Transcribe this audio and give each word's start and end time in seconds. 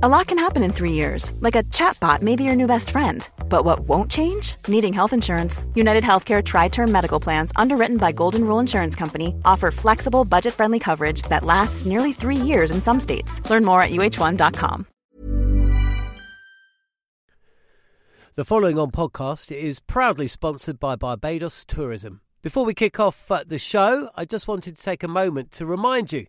A 0.00 0.08
lot 0.08 0.28
can 0.28 0.38
happen 0.38 0.62
in 0.62 0.72
three 0.72 0.92
years, 0.92 1.32
like 1.40 1.56
a 1.56 1.64
chatbot 1.74 2.22
may 2.22 2.36
be 2.36 2.44
your 2.44 2.54
new 2.54 2.68
best 2.68 2.90
friend. 2.90 3.28
But 3.48 3.64
what 3.64 3.80
won't 3.80 4.08
change? 4.08 4.54
Needing 4.68 4.92
health 4.92 5.12
insurance. 5.12 5.64
United 5.74 6.04
Healthcare 6.04 6.40
Tri 6.40 6.68
Term 6.68 6.92
Medical 6.92 7.18
Plans, 7.18 7.50
underwritten 7.56 7.96
by 7.96 8.12
Golden 8.12 8.44
Rule 8.44 8.60
Insurance 8.60 8.94
Company, 8.94 9.34
offer 9.44 9.72
flexible, 9.72 10.24
budget 10.24 10.54
friendly 10.54 10.78
coverage 10.78 11.22
that 11.22 11.42
lasts 11.42 11.84
nearly 11.84 12.12
three 12.12 12.36
years 12.36 12.70
in 12.70 12.80
some 12.80 13.00
states. 13.00 13.40
Learn 13.50 13.64
more 13.64 13.82
at 13.82 13.90
uh1.com. 13.90 14.86
The 18.36 18.44
following 18.44 18.78
on 18.78 18.92
podcast 18.92 19.50
is 19.50 19.80
proudly 19.80 20.28
sponsored 20.28 20.78
by 20.78 20.94
Barbados 20.94 21.64
Tourism. 21.64 22.20
Before 22.40 22.64
we 22.64 22.72
kick 22.72 23.00
off 23.00 23.28
uh, 23.32 23.42
the 23.44 23.58
show, 23.58 24.10
I 24.14 24.26
just 24.26 24.46
wanted 24.46 24.76
to 24.76 24.82
take 24.82 25.02
a 25.02 25.08
moment 25.08 25.50
to 25.54 25.66
remind 25.66 26.12
you 26.12 26.28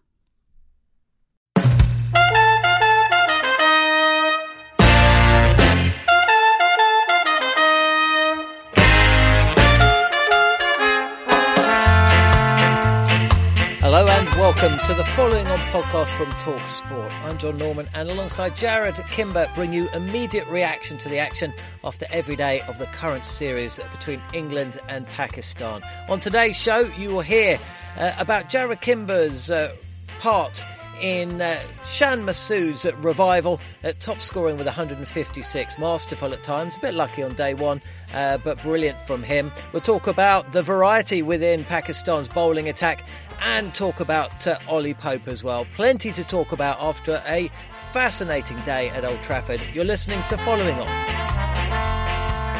Hello 13.93 14.07
and 14.07 14.25
welcome 14.39 14.77
to 14.87 14.93
the 14.93 15.03
following 15.03 15.45
on 15.47 15.59
podcast 15.73 16.15
from 16.15 16.31
Talk 16.39 16.65
Sport. 16.65 17.11
I'm 17.25 17.37
John 17.37 17.57
Norman 17.57 17.89
and 17.93 18.07
alongside 18.09 18.53
Jarrod 18.53 18.95
Kimber 19.09 19.49
bring 19.53 19.73
you 19.73 19.89
immediate 19.89 20.47
reaction 20.47 20.97
to 20.99 21.09
the 21.09 21.19
action 21.19 21.53
after 21.83 22.05
every 22.09 22.37
day 22.37 22.61
of 22.61 22.79
the 22.79 22.85
current 22.85 23.25
series 23.25 23.81
between 23.91 24.21
England 24.33 24.79
and 24.87 25.05
Pakistan. 25.07 25.81
On 26.07 26.21
today's 26.21 26.55
show 26.55 26.89
you 26.97 27.09
will 27.09 27.19
hear 27.19 27.59
uh, 27.97 28.13
about 28.17 28.47
Jarrod 28.49 28.79
Kimber's 28.79 29.51
uh, 29.51 29.75
part 30.21 30.63
in 31.01 31.41
uh, 31.41 31.59
Shan 31.85 32.25
Masood's 32.25 32.85
revival, 33.03 33.59
at 33.83 33.99
top 33.99 34.21
scoring 34.21 34.57
with 34.57 34.67
156. 34.67 35.79
Masterful 35.79 36.33
at 36.33 36.43
times, 36.43 36.77
a 36.77 36.79
bit 36.79 36.93
lucky 36.93 37.23
on 37.23 37.33
day 37.33 37.53
one, 37.53 37.81
uh, 38.13 38.37
but 38.37 38.61
brilliant 38.61 38.99
from 39.01 39.23
him. 39.23 39.51
We'll 39.73 39.81
talk 39.81 40.07
about 40.07 40.53
the 40.53 40.61
variety 40.63 41.21
within 41.21 41.63
Pakistan's 41.63 42.27
bowling 42.27 42.69
attack 42.69 43.05
and 43.41 43.73
talk 43.73 43.99
about 43.99 44.45
uh, 44.47 44.57
Ollie 44.67 44.93
Pope 44.93 45.27
as 45.27 45.43
well. 45.43 45.65
Plenty 45.75 46.11
to 46.13 46.23
talk 46.23 46.51
about 46.51 46.79
after 46.79 47.21
a 47.27 47.49
fascinating 47.91 48.59
day 48.61 48.89
at 48.89 49.03
Old 49.03 49.21
Trafford. 49.23 49.61
You're 49.73 49.85
listening 49.85 50.21
to 50.29 50.37
Following 50.37 50.77
On. 50.77 51.30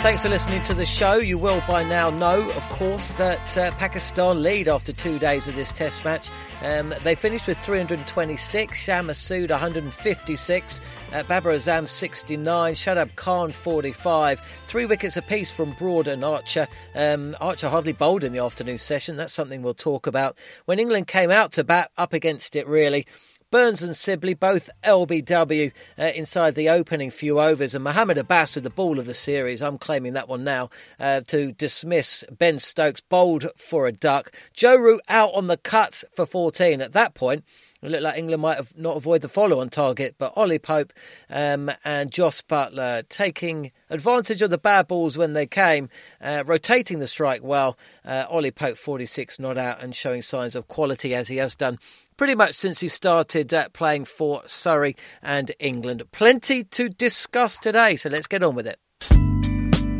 Thanks 0.01 0.23
for 0.23 0.29
listening 0.29 0.63
to 0.63 0.73
the 0.73 0.83
show. 0.83 1.17
You 1.19 1.37
will 1.37 1.61
by 1.67 1.83
now 1.83 2.09
know, 2.09 2.49
of 2.49 2.69
course, 2.69 3.13
that 3.13 3.55
uh, 3.55 3.69
Pakistan 3.73 4.41
lead 4.41 4.67
after 4.67 4.91
two 4.91 5.19
days 5.19 5.47
of 5.47 5.55
this 5.55 5.71
test 5.71 6.03
match. 6.03 6.27
Um, 6.63 6.91
they 7.03 7.13
finished 7.13 7.45
with 7.45 7.59
326, 7.59 8.79
Shan 8.79 9.05
Masood 9.05 9.51
156, 9.51 10.81
uh, 11.13 11.23
Babar 11.23 11.53
Azam 11.53 11.87
69, 11.87 12.73
Shadab 12.73 13.15
Khan 13.15 13.51
45, 13.51 14.39
three 14.63 14.87
wickets 14.87 15.17
apiece 15.17 15.51
from 15.51 15.71
Broad 15.73 16.07
and 16.07 16.25
Archer. 16.25 16.67
Um, 16.95 17.37
Archer 17.39 17.69
hardly 17.69 17.93
bowled 17.93 18.23
in 18.23 18.33
the 18.33 18.43
afternoon 18.43 18.79
session. 18.79 19.17
That's 19.17 19.31
something 19.31 19.61
we'll 19.61 19.75
talk 19.75 20.07
about. 20.07 20.35
When 20.65 20.79
England 20.79 21.07
came 21.07 21.29
out 21.29 21.51
to 21.53 21.63
bat 21.63 21.91
up 21.95 22.13
against 22.13 22.55
it, 22.55 22.67
really, 22.67 23.05
Burns 23.51 23.83
and 23.83 23.97
Sibley 23.97 24.33
both 24.33 24.69
LBW 24.83 25.73
uh, 25.99 26.03
inside 26.15 26.55
the 26.55 26.69
opening 26.69 27.11
few 27.11 27.41
overs, 27.41 27.75
and 27.75 27.83
Mohammad 27.83 28.17
Abbas 28.17 28.55
with 28.55 28.63
the 28.63 28.69
ball 28.69 28.97
of 28.97 29.05
the 29.05 29.13
series. 29.13 29.61
I'm 29.61 29.77
claiming 29.77 30.13
that 30.13 30.29
one 30.29 30.45
now 30.45 30.69
uh, 31.01 31.19
to 31.27 31.51
dismiss 31.51 32.23
Ben 32.31 32.59
Stokes, 32.59 33.01
bowled 33.01 33.47
for 33.57 33.87
a 33.87 33.91
duck. 33.91 34.31
Joe 34.53 34.77
Root 34.77 35.01
out 35.09 35.33
on 35.33 35.47
the 35.47 35.57
cut 35.57 36.01
for 36.15 36.25
14. 36.25 36.79
At 36.79 36.93
that 36.93 37.13
point, 37.13 37.43
it 37.81 37.89
looked 37.89 38.03
like 38.03 38.17
England 38.17 38.41
might 38.41 38.57
have 38.57 38.77
not 38.77 38.97
avoid 38.97 39.21
the 39.21 39.29
follow 39.29 39.59
on 39.59 39.69
target, 39.69 40.15
but 40.17 40.33
Ollie 40.35 40.59
Pope 40.59 40.93
um, 41.29 41.71
and 41.83 42.11
Jos 42.11 42.41
Buttler 42.41 43.07
taking 43.09 43.71
advantage 43.89 44.41
of 44.41 44.49
the 44.49 44.57
bad 44.57 44.87
balls 44.87 45.17
when 45.17 45.33
they 45.33 45.47
came, 45.47 45.89
uh, 46.21 46.43
rotating 46.45 46.99
the 46.99 47.07
strike 47.07 47.43
well. 47.43 47.77
Uh, 48.05 48.25
Ollie 48.29 48.51
Pope 48.51 48.77
46 48.77 49.39
not 49.39 49.57
out 49.57 49.81
and 49.81 49.95
showing 49.95 50.21
signs 50.21 50.55
of 50.55 50.67
quality 50.67 51.15
as 51.15 51.27
he 51.27 51.37
has 51.37 51.55
done 51.55 51.79
pretty 52.17 52.35
much 52.35 52.53
since 52.53 52.79
he 52.79 52.87
started 52.87 53.51
uh, 53.51 53.67
playing 53.69 54.05
for 54.05 54.43
Surrey 54.45 54.95
and 55.23 55.51
England. 55.57 56.03
Plenty 56.11 56.65
to 56.65 56.87
discuss 56.87 57.57
today, 57.57 57.95
so 57.95 58.09
let's 58.09 58.27
get 58.27 58.43
on 58.43 58.53
with 58.53 58.67
it. 58.67 58.77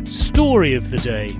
Story 0.06 0.74
of 0.74 0.90
the 0.92 0.98
day. 0.98 1.30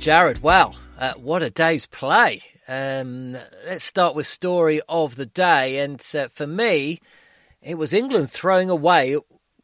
Jarrod, 0.00 0.40
wow, 0.42 0.72
uh, 0.98 1.12
what 1.14 1.42
a 1.42 1.50
day's 1.50 1.86
play. 1.86 2.42
Um, 2.68 3.36
let's 3.64 3.84
start 3.84 4.14
with 4.14 4.26
story 4.26 4.80
of 4.88 5.14
the 5.14 5.26
day, 5.26 5.78
and 5.78 6.04
uh, 6.14 6.28
for 6.28 6.46
me, 6.46 7.00
it 7.62 7.76
was 7.76 7.94
England 7.94 8.30
throwing 8.30 8.70
away 8.70 9.16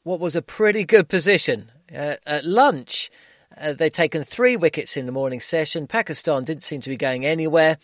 what 0.05 0.21
was 0.21 0.37
a 0.37 0.43
pretty 0.43 0.85
good 0.85 1.09
position 1.09 1.71
uh, 1.95 2.17
at 2.27 2.45
lunch. 2.45 3.11
Uh, 3.57 3.73
they'd 3.73 3.93
taken 3.93 4.25
three 4.25 4.57
wickets 4.57 4.97
in 4.97 5.07
the 5.07 5.12
morning 5.12 5.41
session. 5.41 5.87
Pakistan 5.87 6.45
didn't 6.45 6.62
seem 6.62 6.81
to 6.81 6.91
be 6.91 6.97
going 6.97 7.27
anywhere, 7.27 7.79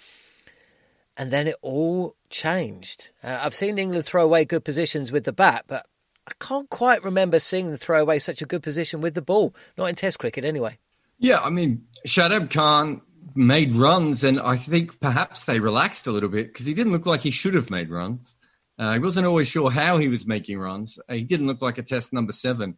and 1.16 1.30
then 1.32 1.48
it 1.48 1.56
all 1.62 2.14
changed. 2.30 3.10
Uh, 3.22 3.38
I've 3.42 3.54
seen 3.54 3.78
England 3.78 4.04
throw 4.04 4.24
away 4.24 4.44
good 4.44 4.64
positions 4.64 5.10
with 5.10 5.24
the 5.24 5.32
bat, 5.32 5.64
but 5.66 5.84
I 6.28 6.32
can't 6.38 6.70
quite 6.70 7.02
remember 7.02 7.38
seeing 7.38 7.68
them 7.68 7.76
throw 7.76 8.00
away 8.00 8.20
such 8.20 8.40
a 8.40 8.46
good 8.46 8.62
position 8.62 9.00
with 9.00 9.14
the 9.14 9.22
ball. 9.22 9.54
Not 9.76 9.88
in 9.88 9.94
Test 9.96 10.18
cricket, 10.20 10.44
anyway. 10.44 10.78
Yeah, 11.18 11.40
I 11.40 11.50
mean, 11.50 11.86
Shadab 12.06 12.50
Khan 12.52 13.00
made 13.38 13.72
runs, 13.72 14.24
and 14.24 14.40
I 14.40 14.56
think 14.56 15.00
perhaps 15.00 15.44
they 15.44 15.60
relaxed 15.60 16.06
a 16.06 16.12
little 16.12 16.28
bit 16.28 16.48
because 16.48 16.66
he 16.66 16.74
didn't 16.74 16.92
look 16.92 17.06
like 17.06 17.22
he 17.22 17.30
should 17.30 17.54
have 17.54 17.70
made 17.70 17.90
runs. 17.90 18.36
Uh, 18.78 18.92
he 18.92 18.98
wasn't 18.98 19.26
always 19.26 19.48
sure 19.48 19.70
how 19.70 19.98
he 19.98 20.08
was 20.08 20.26
making 20.26 20.58
runs. 20.58 20.98
Uh, 21.08 21.14
he 21.14 21.24
didn't 21.24 21.46
look 21.46 21.62
like 21.62 21.78
a 21.78 21.82
test 21.82 22.12
number 22.12 22.32
seven, 22.32 22.76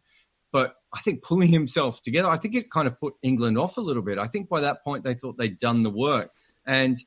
but 0.51 0.75
I 0.93 0.99
think 1.01 1.23
pulling 1.23 1.49
himself 1.49 2.01
together, 2.01 2.29
I 2.29 2.37
think 2.37 2.55
it 2.55 2.71
kind 2.71 2.87
of 2.87 2.99
put 2.99 3.15
England 3.21 3.57
off 3.57 3.77
a 3.77 3.81
little 3.81 4.01
bit. 4.01 4.17
I 4.17 4.27
think 4.27 4.49
by 4.49 4.61
that 4.61 4.83
point 4.83 5.03
they 5.03 5.13
thought 5.13 5.37
they'd 5.37 5.57
done 5.57 5.83
the 5.83 5.89
work, 5.89 6.31
and 6.65 6.97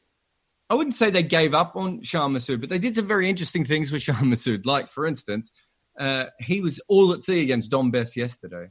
I 0.68 0.74
wouldn't 0.74 0.96
say 0.96 1.10
they 1.10 1.22
gave 1.22 1.54
up 1.54 1.76
on 1.76 2.02
Shan 2.02 2.32
Masood, 2.32 2.60
but 2.60 2.70
they 2.70 2.78
did 2.78 2.96
some 2.96 3.06
very 3.06 3.28
interesting 3.30 3.64
things 3.64 3.92
with 3.92 4.02
Shan 4.04 4.16
Masood. 4.16 4.66
Like, 4.66 4.90
for 4.90 5.06
instance, 5.06 5.50
uh, 5.98 6.26
he 6.40 6.60
was 6.60 6.80
all 6.88 7.12
at 7.12 7.22
sea 7.22 7.42
against 7.42 7.70
Dom 7.70 7.90
Bess 7.90 8.16
yesterday 8.16 8.68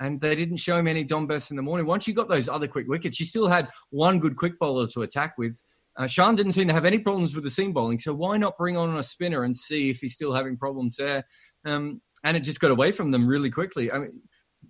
and 0.00 0.20
they 0.20 0.34
didn't 0.34 0.58
show 0.58 0.76
him 0.76 0.88
any 0.88 1.04
Dom 1.04 1.26
Bess 1.26 1.50
in 1.50 1.56
the 1.56 1.62
morning. 1.62 1.86
Once 1.86 2.06
you 2.06 2.14
got 2.14 2.28
those 2.28 2.48
other 2.48 2.68
quick 2.68 2.86
wickets, 2.88 3.18
you 3.18 3.26
still 3.26 3.48
had 3.48 3.68
one 3.90 4.18
good 4.18 4.36
quick 4.36 4.58
bowler 4.58 4.86
to 4.88 5.02
attack 5.02 5.34
with. 5.38 5.60
Uh, 5.96 6.06
Shan 6.06 6.36
didn't 6.36 6.52
seem 6.52 6.68
to 6.68 6.74
have 6.74 6.84
any 6.84 6.98
problems 6.98 7.34
with 7.34 7.44
the 7.44 7.50
seam 7.50 7.72
bowling, 7.72 7.98
so 7.98 8.12
why 8.12 8.36
not 8.36 8.58
bring 8.58 8.76
on 8.76 8.94
a 8.96 9.02
spinner 9.02 9.42
and 9.42 9.56
see 9.56 9.88
if 9.88 10.00
he's 10.00 10.12
still 10.12 10.34
having 10.34 10.58
problems 10.58 10.96
there? 10.96 11.24
Um, 11.64 12.02
and 12.22 12.36
it 12.36 12.40
just 12.40 12.60
got 12.60 12.70
away 12.70 12.92
from 12.92 13.12
them 13.12 13.26
really 13.26 13.50
quickly. 13.50 13.90
I 13.90 13.98
mean, 13.98 14.20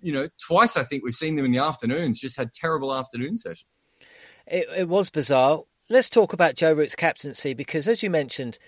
you 0.00 0.12
know, 0.12 0.28
twice 0.46 0.76
I 0.76 0.84
think 0.84 1.02
we've 1.02 1.14
seen 1.14 1.34
them 1.34 1.44
in 1.44 1.52
the 1.52 1.58
afternoons, 1.58 2.20
just 2.20 2.36
had 2.36 2.52
terrible 2.52 2.94
afternoon 2.94 3.38
sessions. 3.38 3.86
It, 4.46 4.66
it 4.76 4.88
was 4.88 5.10
bizarre. 5.10 5.62
Let's 5.88 6.10
talk 6.10 6.32
about 6.32 6.54
Joe 6.54 6.72
Root's 6.72 6.96
captaincy 6.96 7.54
because, 7.54 7.88
as 7.88 8.02
you 8.02 8.10
mentioned, 8.10 8.58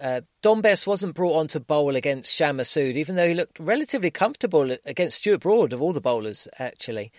uh, 0.00 0.20
Dom 0.42 0.62
Bess 0.62 0.86
wasn't 0.86 1.14
brought 1.14 1.36
on 1.36 1.48
to 1.48 1.60
bowl 1.60 1.94
against 1.94 2.34
Shan 2.34 2.56
Masood, 2.56 2.96
even 2.96 3.16
though 3.16 3.28
he 3.28 3.34
looked 3.34 3.60
relatively 3.60 4.10
comfortable 4.10 4.76
against 4.84 5.18
Stuart 5.18 5.40
Broad 5.40 5.72
of 5.72 5.82
all 5.82 5.92
the 5.92 6.00
bowlers, 6.00 6.48
actually. 6.58 7.12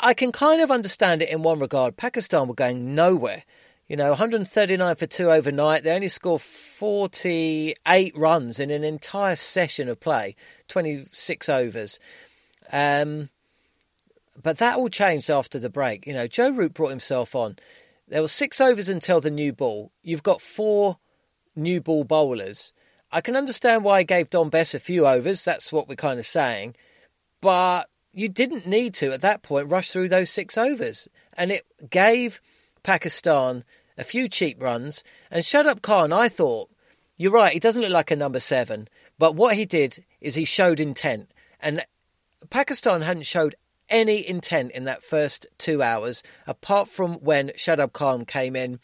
I 0.00 0.14
can 0.14 0.32
kind 0.32 0.62
of 0.62 0.70
understand 0.70 1.22
it 1.22 1.30
in 1.30 1.42
one 1.42 1.58
regard. 1.58 1.96
Pakistan 1.96 2.48
were 2.48 2.54
going 2.54 2.94
nowhere. 2.94 3.42
You 3.88 3.96
know, 3.96 4.10
139 4.10 4.96
for 4.96 5.06
two 5.06 5.30
overnight. 5.30 5.82
They 5.82 5.92
only 5.92 6.08
scored 6.08 6.40
48 6.40 8.16
runs 8.16 8.58
in 8.60 8.70
an 8.70 8.84
entire 8.84 9.36
session 9.36 9.88
of 9.88 10.00
play, 10.00 10.36
26 10.68 11.48
overs. 11.48 11.98
Um, 12.72 13.28
but 14.40 14.58
that 14.58 14.78
all 14.78 14.88
changed 14.88 15.28
after 15.28 15.58
the 15.58 15.68
break. 15.68 16.06
You 16.06 16.14
know, 16.14 16.26
Joe 16.26 16.50
Root 16.50 16.72
brought 16.72 16.88
himself 16.88 17.34
on 17.34 17.56
There 18.08 18.22
were 18.22 18.28
six 18.28 18.60
overs 18.60 18.88
until 18.88 19.20
the 19.20 19.30
new 19.30 19.52
ball. 19.52 19.92
You've 20.02 20.22
got 20.22 20.40
four 20.40 20.96
new 21.54 21.80
ball 21.80 22.04
bowlers. 22.04 22.72
I 23.10 23.20
can 23.20 23.36
understand 23.36 23.84
why 23.84 24.00
he 24.00 24.04
gave 24.04 24.30
Dom 24.30 24.48
Bess 24.48 24.74
a 24.74 24.80
few 24.80 25.06
overs. 25.06 25.44
That's 25.44 25.72
what 25.72 25.88
we're 25.88 25.96
kind 25.96 26.18
of 26.18 26.26
saying. 26.26 26.74
But 27.40 27.88
you 28.12 28.28
didn't 28.28 28.66
need 28.66 28.94
to, 28.94 29.12
at 29.12 29.20
that 29.20 29.42
point, 29.42 29.68
rush 29.68 29.90
through 29.90 30.08
those 30.08 30.30
six 30.30 30.56
overs. 30.56 31.08
And 31.34 31.50
it 31.50 31.66
gave 31.90 32.40
Pakistan 32.82 33.64
a 33.98 34.04
few 34.04 34.28
cheap 34.28 34.62
runs. 34.62 35.04
And 35.30 35.44
Shadab 35.44 35.82
Khan, 35.82 36.12
I 36.12 36.28
thought, 36.28 36.70
you're 37.16 37.32
right, 37.32 37.52
he 37.52 37.60
doesn't 37.60 37.82
look 37.82 37.90
like 37.90 38.10
a 38.10 38.16
number 38.16 38.40
seven. 38.40 38.88
But 39.18 39.34
what 39.34 39.54
he 39.54 39.66
did 39.66 40.04
is 40.20 40.34
he 40.34 40.44
showed 40.44 40.80
intent. 40.80 41.30
And 41.60 41.84
Pakistan 42.50 43.02
hadn't 43.02 43.26
showed 43.26 43.54
any 43.88 44.26
intent 44.26 44.72
in 44.72 44.84
that 44.84 45.02
first 45.02 45.46
two 45.58 45.82
hours, 45.82 46.22
apart 46.46 46.88
from 46.88 47.14
when 47.14 47.50
Shadab 47.50 47.92
Khan 47.92 48.24
came 48.24 48.56
in. 48.56 48.80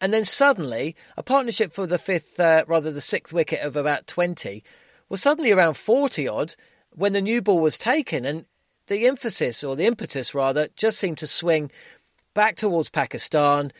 And 0.00 0.14
then 0.14 0.24
suddenly, 0.24 0.96
a 1.16 1.22
partnership 1.22 1.72
for 1.72 1.86
the 1.86 1.98
fifth, 1.98 2.40
uh, 2.40 2.64
rather 2.66 2.90
the 2.90 3.00
sixth 3.00 3.32
wicket 3.32 3.60
of 3.60 3.76
about 3.76 4.06
20 4.06 4.64
was 5.08 5.20
suddenly 5.20 5.52
around 5.52 5.74
40 5.74 6.28
odd 6.28 6.54
when 6.90 7.12
the 7.12 7.20
new 7.20 7.42
ball 7.42 7.58
was 7.58 7.76
taken. 7.76 8.24
And 8.24 8.46
the 8.86 9.06
emphasis, 9.06 9.62
or 9.62 9.76
the 9.76 9.86
impetus 9.86 10.34
rather, 10.34 10.68
just 10.76 10.98
seemed 10.98 11.18
to 11.18 11.26
swing 11.26 11.70
back 12.34 12.56
towards 12.56 12.88
Pakistan 12.88 13.72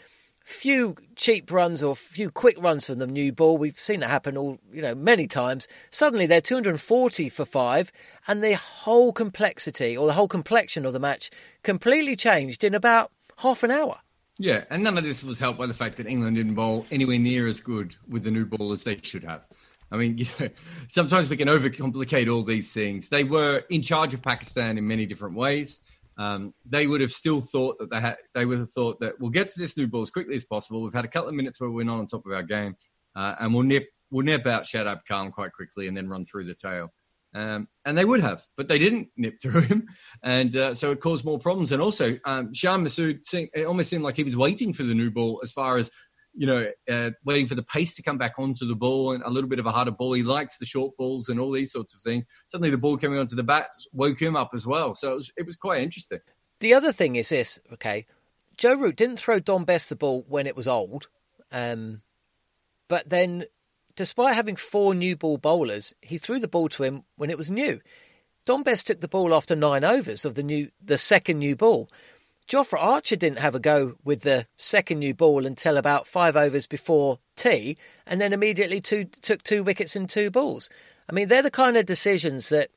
few 0.44 0.96
cheap 1.16 1.50
runs 1.50 1.82
or 1.82 1.94
few 1.94 2.30
quick 2.30 2.56
runs 2.60 2.86
from 2.86 2.98
the 2.98 3.06
new 3.06 3.32
ball. 3.32 3.58
We've 3.58 3.78
seen 3.78 4.00
that 4.00 4.10
happen 4.10 4.36
all, 4.36 4.58
you 4.72 4.82
know, 4.82 4.94
many 4.94 5.26
times. 5.26 5.68
Suddenly 5.90 6.26
they're 6.26 6.40
240 6.40 7.28
for 7.28 7.44
five, 7.44 7.92
and 8.26 8.42
the 8.42 8.56
whole 8.56 9.12
complexity 9.12 9.96
or 9.96 10.06
the 10.06 10.12
whole 10.12 10.28
complexion 10.28 10.86
of 10.86 10.92
the 10.92 11.00
match 11.00 11.30
completely 11.62 12.16
changed 12.16 12.64
in 12.64 12.74
about 12.74 13.12
half 13.38 13.62
an 13.62 13.70
hour. 13.70 14.00
Yeah, 14.42 14.64
and 14.70 14.82
none 14.82 14.96
of 14.96 15.04
this 15.04 15.22
was 15.22 15.38
helped 15.38 15.58
by 15.58 15.66
the 15.66 15.74
fact 15.74 15.96
that 15.98 16.06
England 16.06 16.36
didn't 16.36 16.54
bowl 16.54 16.86
anywhere 16.90 17.18
near 17.18 17.46
as 17.46 17.60
good 17.60 17.94
with 18.08 18.24
the 18.24 18.30
new 18.30 18.46
ball 18.46 18.72
as 18.72 18.84
they 18.84 18.98
should 19.02 19.24
have. 19.24 19.46
I 19.92 19.96
mean, 19.96 20.16
you 20.18 20.26
know, 20.38 20.48
sometimes 20.88 21.28
we 21.28 21.36
can 21.36 21.48
overcomplicate 21.48 22.32
all 22.32 22.42
these 22.42 22.72
things. 22.72 23.08
They 23.08 23.24
were 23.24 23.62
in 23.68 23.82
charge 23.82 24.14
of 24.14 24.22
Pakistan 24.22 24.78
in 24.78 24.86
many 24.86 25.04
different 25.06 25.36
ways 25.36 25.78
um, 26.20 26.52
they 26.66 26.86
would 26.86 27.00
have 27.00 27.12
still 27.12 27.40
thought 27.40 27.78
that 27.78 27.88
they 27.88 27.98
had, 27.98 28.18
they 28.34 28.44
would 28.44 28.58
have 28.58 28.70
thought 28.70 29.00
that 29.00 29.18
we'll 29.18 29.30
get 29.30 29.48
to 29.50 29.58
this 29.58 29.78
new 29.78 29.86
ball 29.86 30.02
as 30.02 30.10
quickly 30.10 30.36
as 30.36 30.44
possible. 30.44 30.82
We've 30.82 30.92
had 30.92 31.06
a 31.06 31.08
couple 31.08 31.30
of 31.30 31.34
minutes 31.34 31.58
where 31.58 31.70
we're 31.70 31.86
not 31.86 31.98
on 31.98 32.06
top 32.06 32.26
of 32.26 32.32
our 32.32 32.42
game, 32.42 32.76
uh, 33.16 33.36
and 33.40 33.54
we'll 33.54 33.62
nip 33.62 33.88
we'll 34.10 34.26
nip 34.26 34.46
out 34.46 34.64
Shadab 34.64 35.00
Khan 35.08 35.32
quite 35.32 35.54
quickly 35.54 35.88
and 35.88 35.96
then 35.96 36.10
run 36.10 36.26
through 36.26 36.44
the 36.44 36.54
tail. 36.54 36.92
Um, 37.32 37.68
and 37.84 37.96
they 37.96 38.04
would 38.04 38.20
have, 38.20 38.42
but 38.56 38.66
they 38.66 38.78
didn't 38.78 39.08
nip 39.16 39.40
through 39.40 39.60
him, 39.62 39.86
and 40.22 40.54
uh, 40.56 40.74
so 40.74 40.90
it 40.90 41.00
caused 41.00 41.24
more 41.24 41.38
problems. 41.38 41.70
And 41.70 41.80
also, 41.80 42.18
um, 42.24 42.52
Masood, 42.52 43.20
it 43.32 43.66
almost 43.66 43.88
seemed 43.88 44.02
like 44.02 44.16
he 44.16 44.24
was 44.24 44.36
waiting 44.36 44.72
for 44.72 44.82
the 44.82 44.94
new 44.94 45.10
ball 45.10 45.40
as 45.44 45.52
far 45.52 45.76
as 45.76 45.90
you 46.34 46.46
know, 46.46 46.66
uh, 46.90 47.10
waiting 47.24 47.46
for 47.46 47.54
the 47.54 47.62
pace 47.62 47.94
to 47.94 48.02
come 48.02 48.18
back 48.18 48.34
onto 48.38 48.66
the 48.66 48.76
ball 48.76 49.12
and 49.12 49.22
a 49.24 49.30
little 49.30 49.50
bit 49.50 49.58
of 49.58 49.66
a 49.66 49.72
harder 49.72 49.90
ball. 49.90 50.12
He 50.12 50.22
likes 50.22 50.58
the 50.58 50.66
short 50.66 50.96
balls 50.96 51.28
and 51.28 51.40
all 51.40 51.50
these 51.50 51.72
sorts 51.72 51.94
of 51.94 52.00
things. 52.00 52.24
Suddenly, 52.48 52.70
the 52.70 52.78
ball 52.78 52.96
coming 52.96 53.18
onto 53.18 53.36
the 53.36 53.42
bat 53.42 53.68
woke 53.92 54.20
him 54.20 54.36
up 54.36 54.50
as 54.54 54.66
well. 54.66 54.94
So 54.94 55.12
it 55.12 55.16
was, 55.16 55.32
it 55.38 55.46
was 55.46 55.56
quite 55.56 55.82
interesting. 55.82 56.20
The 56.60 56.74
other 56.74 56.92
thing 56.92 57.16
is 57.16 57.30
this, 57.30 57.58
okay? 57.72 58.06
Joe 58.56 58.74
Root 58.74 58.96
didn't 58.96 59.18
throw 59.18 59.40
Dom 59.40 59.64
Bess 59.64 59.88
the 59.88 59.96
ball 59.96 60.24
when 60.28 60.46
it 60.46 60.56
was 60.56 60.68
old, 60.68 61.08
um, 61.50 62.02
but 62.88 63.08
then, 63.08 63.46
despite 64.00 64.34
having 64.34 64.56
four 64.56 64.94
new 64.94 65.14
ball 65.14 65.36
bowlers, 65.36 65.92
he 66.00 66.16
threw 66.16 66.38
the 66.38 66.48
ball 66.48 66.70
to 66.70 66.82
him 66.82 67.04
when 67.16 67.28
it 67.28 67.36
was 67.36 67.50
new. 67.50 67.78
Dom 68.46 68.62
Bess 68.62 68.82
took 68.82 69.02
the 69.02 69.08
ball 69.08 69.34
after 69.34 69.54
nine 69.54 69.84
overs 69.84 70.24
of 70.24 70.36
the 70.36 70.42
new, 70.42 70.70
the 70.82 70.96
second 70.96 71.38
new 71.38 71.54
ball. 71.54 71.86
Jofra 72.48 72.82
Archer 72.82 73.16
didn't 73.16 73.40
have 73.40 73.54
a 73.54 73.60
go 73.60 73.96
with 74.02 74.22
the 74.22 74.46
second 74.56 75.00
new 75.00 75.12
ball 75.12 75.44
until 75.44 75.76
about 75.76 76.06
five 76.06 76.34
overs 76.34 76.66
before 76.66 77.18
tea, 77.36 77.76
and 78.06 78.22
then 78.22 78.32
immediately 78.32 78.80
two, 78.80 79.04
took 79.04 79.42
two 79.42 79.62
wickets 79.62 79.94
and 79.94 80.08
two 80.08 80.30
balls. 80.30 80.70
I 81.06 81.12
mean, 81.12 81.28
they're 81.28 81.42
the 81.42 81.50
kind 81.50 81.76
of 81.76 81.84
decisions 81.84 82.48
that 82.48 82.70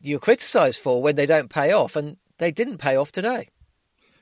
you're 0.00 0.20
criticised 0.20 0.80
for 0.80 1.02
when 1.02 1.16
they 1.16 1.26
don't 1.26 1.50
pay 1.50 1.72
off, 1.72 1.96
and 1.96 2.18
they 2.38 2.52
didn't 2.52 2.78
pay 2.78 2.94
off 2.94 3.10
today. 3.10 3.48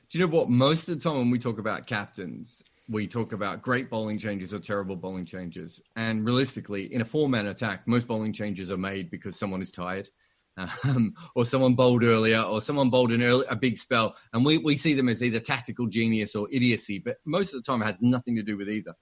Do 0.09 0.17
you 0.17 0.25
know 0.25 0.35
what? 0.35 0.49
Most 0.49 0.89
of 0.89 0.97
the 0.97 1.07
time 1.07 1.19
when 1.19 1.29
we 1.29 1.37
talk 1.37 1.59
about 1.59 1.85
captains, 1.85 2.63
we 2.87 3.07
talk 3.07 3.33
about 3.33 3.61
great 3.61 3.89
bowling 3.89 4.19
changes 4.19 4.53
or 4.53 4.59
terrible 4.59 4.95
bowling 4.95 5.25
changes. 5.25 5.81
And 5.95 6.25
realistically, 6.25 6.93
in 6.93 7.01
a 7.01 7.05
four 7.05 7.27
man 7.27 7.47
attack, 7.47 7.87
most 7.87 8.07
bowling 8.07 8.33
changes 8.33 8.69
are 8.69 8.77
made 8.77 9.09
because 9.09 9.37
someone 9.37 9.61
is 9.61 9.71
tired 9.71 10.09
um, 10.85 11.13
or 11.35 11.45
someone 11.45 11.75
bowled 11.75 12.03
earlier, 12.03 12.41
or 12.41 12.61
someone 12.61 12.89
bowled 12.89 13.11
an 13.11 13.21
early, 13.21 13.45
a 13.49 13.55
big 13.55 13.77
spell, 13.77 14.15
and 14.33 14.45
we, 14.45 14.57
we 14.57 14.77
see 14.77 14.93
them 14.93 15.09
as 15.09 15.21
either 15.21 15.39
tactical 15.39 15.87
genius 15.87 16.35
or 16.35 16.47
idiocy, 16.51 16.99
but 16.99 17.17
most 17.25 17.53
of 17.53 17.61
the 17.61 17.65
time 17.65 17.81
it 17.81 17.85
has 17.85 17.97
nothing 17.99 18.35
to 18.35 18.43
do 18.43 18.57
with 18.57 18.69
either. 18.69 18.93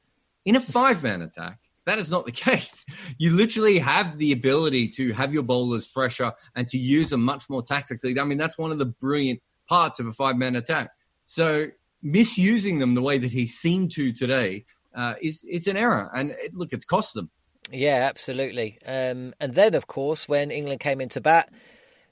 In 0.45 0.55
a 0.55 0.59
five 0.59 1.03
man 1.03 1.21
attack, 1.21 1.59
that 1.85 1.99
is 1.99 2.09
not 2.09 2.25
the 2.25 2.31
case. 2.31 2.85
You 3.17 3.31
literally 3.31 3.77
have 3.79 4.17
the 4.17 4.31
ability 4.31 4.89
to 4.89 5.13
have 5.13 5.33
your 5.33 5.43
bowlers 5.43 5.87
fresher 5.87 6.33
and 6.55 6.67
to 6.69 6.77
use 6.77 7.11
them 7.11 7.21
much 7.21 7.49
more 7.49 7.61
tactically. 7.61 8.19
I 8.19 8.23
mean, 8.23 8.37
that's 8.37 8.57
one 8.57 8.71
of 8.71 8.79
the 8.79 8.85
brilliant 8.85 9.41
parts 9.69 9.99
of 9.99 10.07
a 10.07 10.11
five 10.11 10.37
man 10.37 10.55
attack. 10.55 10.89
So 11.25 11.67
misusing 12.03 12.79
them 12.79 12.93
the 12.93 13.01
way 13.01 13.17
that 13.17 13.31
he 13.31 13.47
seemed 13.47 13.91
to 13.93 14.11
today 14.11 14.65
uh, 14.93 15.15
is 15.21 15.43
is 15.49 15.67
an 15.67 15.77
error, 15.77 16.11
and 16.13 16.31
it, 16.31 16.53
look, 16.53 16.73
it's 16.73 16.85
cost 16.85 17.13
them. 17.13 17.31
Yeah, 17.71 18.05
absolutely. 18.09 18.77
Um, 18.85 19.33
and 19.39 19.53
then, 19.53 19.73
of 19.73 19.87
course, 19.87 20.27
when 20.27 20.51
England 20.51 20.81
came 20.81 21.01
into 21.01 21.21
bat, 21.21 21.51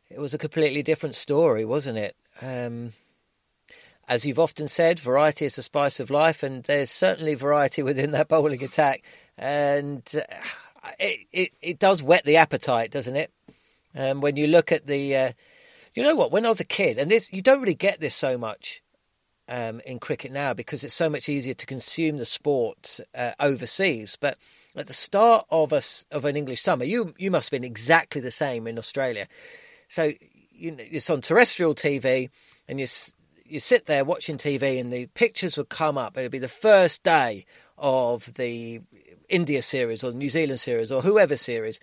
it 0.10 0.20
was 0.20 0.34
a 0.34 0.40
completely 0.40 0.82
different 0.82 1.16
story, 1.16 1.66
wasn't 1.66 1.98
it? 1.98 2.16
Um, 2.42 2.94
as 4.08 4.26
you've 4.26 4.40
often 4.40 4.68
said, 4.68 5.00
variety 5.00 5.46
is 5.46 5.56
the 5.56 5.62
spice 5.62 6.00
of 6.00 6.10
life, 6.10 6.42
and 6.42 6.64
there's 6.64 6.90
certainly 6.90 7.36
variety 7.36 7.84
within 7.84 8.12
that 8.12 8.30
bowling 8.30 8.64
attack. 8.64 9.04
And 9.38 10.04
uh, 10.16 10.90
it, 11.00 11.28
it, 11.32 11.52
it 11.62 11.80
does 11.80 12.02
whet 12.02 12.24
the 12.24 12.38
appetite, 12.38 12.92
doesn't 12.92 13.16
it? 13.16 13.32
Um, 13.96 14.22
when 14.22 14.38
you 14.38 14.48
look 14.48 14.72
at 14.72 14.88
the, 14.88 15.16
uh, 15.16 15.32
you 15.94 16.04
know 16.04 16.16
what? 16.16 16.32
When 16.32 16.46
I 16.46 16.50
was 16.50 16.62
a 16.62 16.66
kid, 16.66 16.98
and 16.98 17.12
this 17.12 17.32
you 17.32 17.42
don't 17.42 17.60
really 17.60 17.76
get 17.76 18.00
this 18.00 18.16
so 18.16 18.38
much 18.38 18.82
um, 19.52 19.82
in 19.86 20.00
cricket 20.00 20.32
now 20.32 20.54
because 20.54 20.84
it's 20.86 20.94
so 20.94 21.10
much 21.10 21.28
easier 21.28 21.54
to 21.54 21.66
consume 21.66 22.18
the 22.18 22.26
sport 22.26 23.02
uh, 23.14 23.32
overseas. 23.40 24.18
But 24.20 24.38
at 24.76 24.88
the 24.88 24.94
start 24.94 25.46
of 25.52 25.74
a, 25.74 25.82
of 26.12 26.24
an 26.24 26.38
English 26.38 26.62
summer, 26.62 26.86
you 26.86 27.14
you 27.18 27.30
must 27.30 27.50
have 27.50 27.62
been 27.62 27.70
exactly 27.70 28.22
the 28.22 28.32
same 28.32 28.66
in 28.66 28.78
Australia. 28.78 29.28
So 29.90 30.12
you 30.52 30.72
know, 30.72 30.84
it's 30.90 31.10
on 31.10 31.20
terrestrial 31.22 31.76
TV, 31.76 32.30
and 32.68 32.80
you 32.80 32.88
you 33.46 33.60
sit 33.60 33.86
there 33.86 34.06
watching 34.06 34.38
TV, 34.38 34.80
and 34.80 34.92
the 34.92 35.08
pictures 35.08 35.58
would 35.58 35.70
come 35.70 35.98
up. 35.98 36.18
It'd 36.18 36.32
be 36.32 36.40
the 36.40 36.48
first 36.48 37.04
day 37.04 37.46
of 37.78 38.34
the 38.36 38.80
India 39.28 39.62
series 39.62 40.04
or 40.04 40.14
New 40.14 40.30
Zealand 40.30 40.62
series 40.62 40.94
or 40.94 41.02
whoever 41.02 41.36
series, 41.36 41.82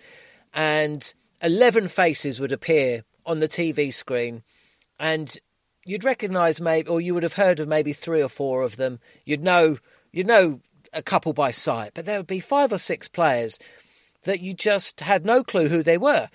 and 0.55 1.13
eleven 1.39 1.87
faces 1.87 2.39
would 2.39 2.51
appear 2.51 3.03
on 3.27 3.39
the 3.39 3.47
TV 3.47 3.93
screen, 3.93 4.41
and 4.99 5.37
you'd 5.89 6.03
recognise 6.03 6.61
maybe, 6.61 6.89
or 6.89 7.01
you 7.01 7.13
would 7.13 7.23
have 7.23 7.33
heard 7.33 7.59
of 7.59 7.67
maybe 7.67 7.93
three 7.93 8.21
or 8.21 8.29
four 8.29 8.61
of 8.63 8.77
them. 8.77 8.99
You'd 9.25 9.43
know, 9.43 9.77
you'd 10.11 10.27
know 10.27 10.59
a 10.93 11.01
couple 11.01 11.33
by 11.33 11.51
sight, 11.51 11.91
but 11.93 12.05
there 12.05 12.17
would 12.17 12.27
be 12.27 12.39
five 12.39 12.71
or 12.71 12.77
six 12.77 13.07
players 13.07 13.59
that 14.23 14.41
you 14.41 14.53
just 14.53 14.99
had 14.99 15.25
no 15.25 15.43
clue 15.43 15.67
who 15.67 15.83
they 15.83 15.97
were. 15.97 16.29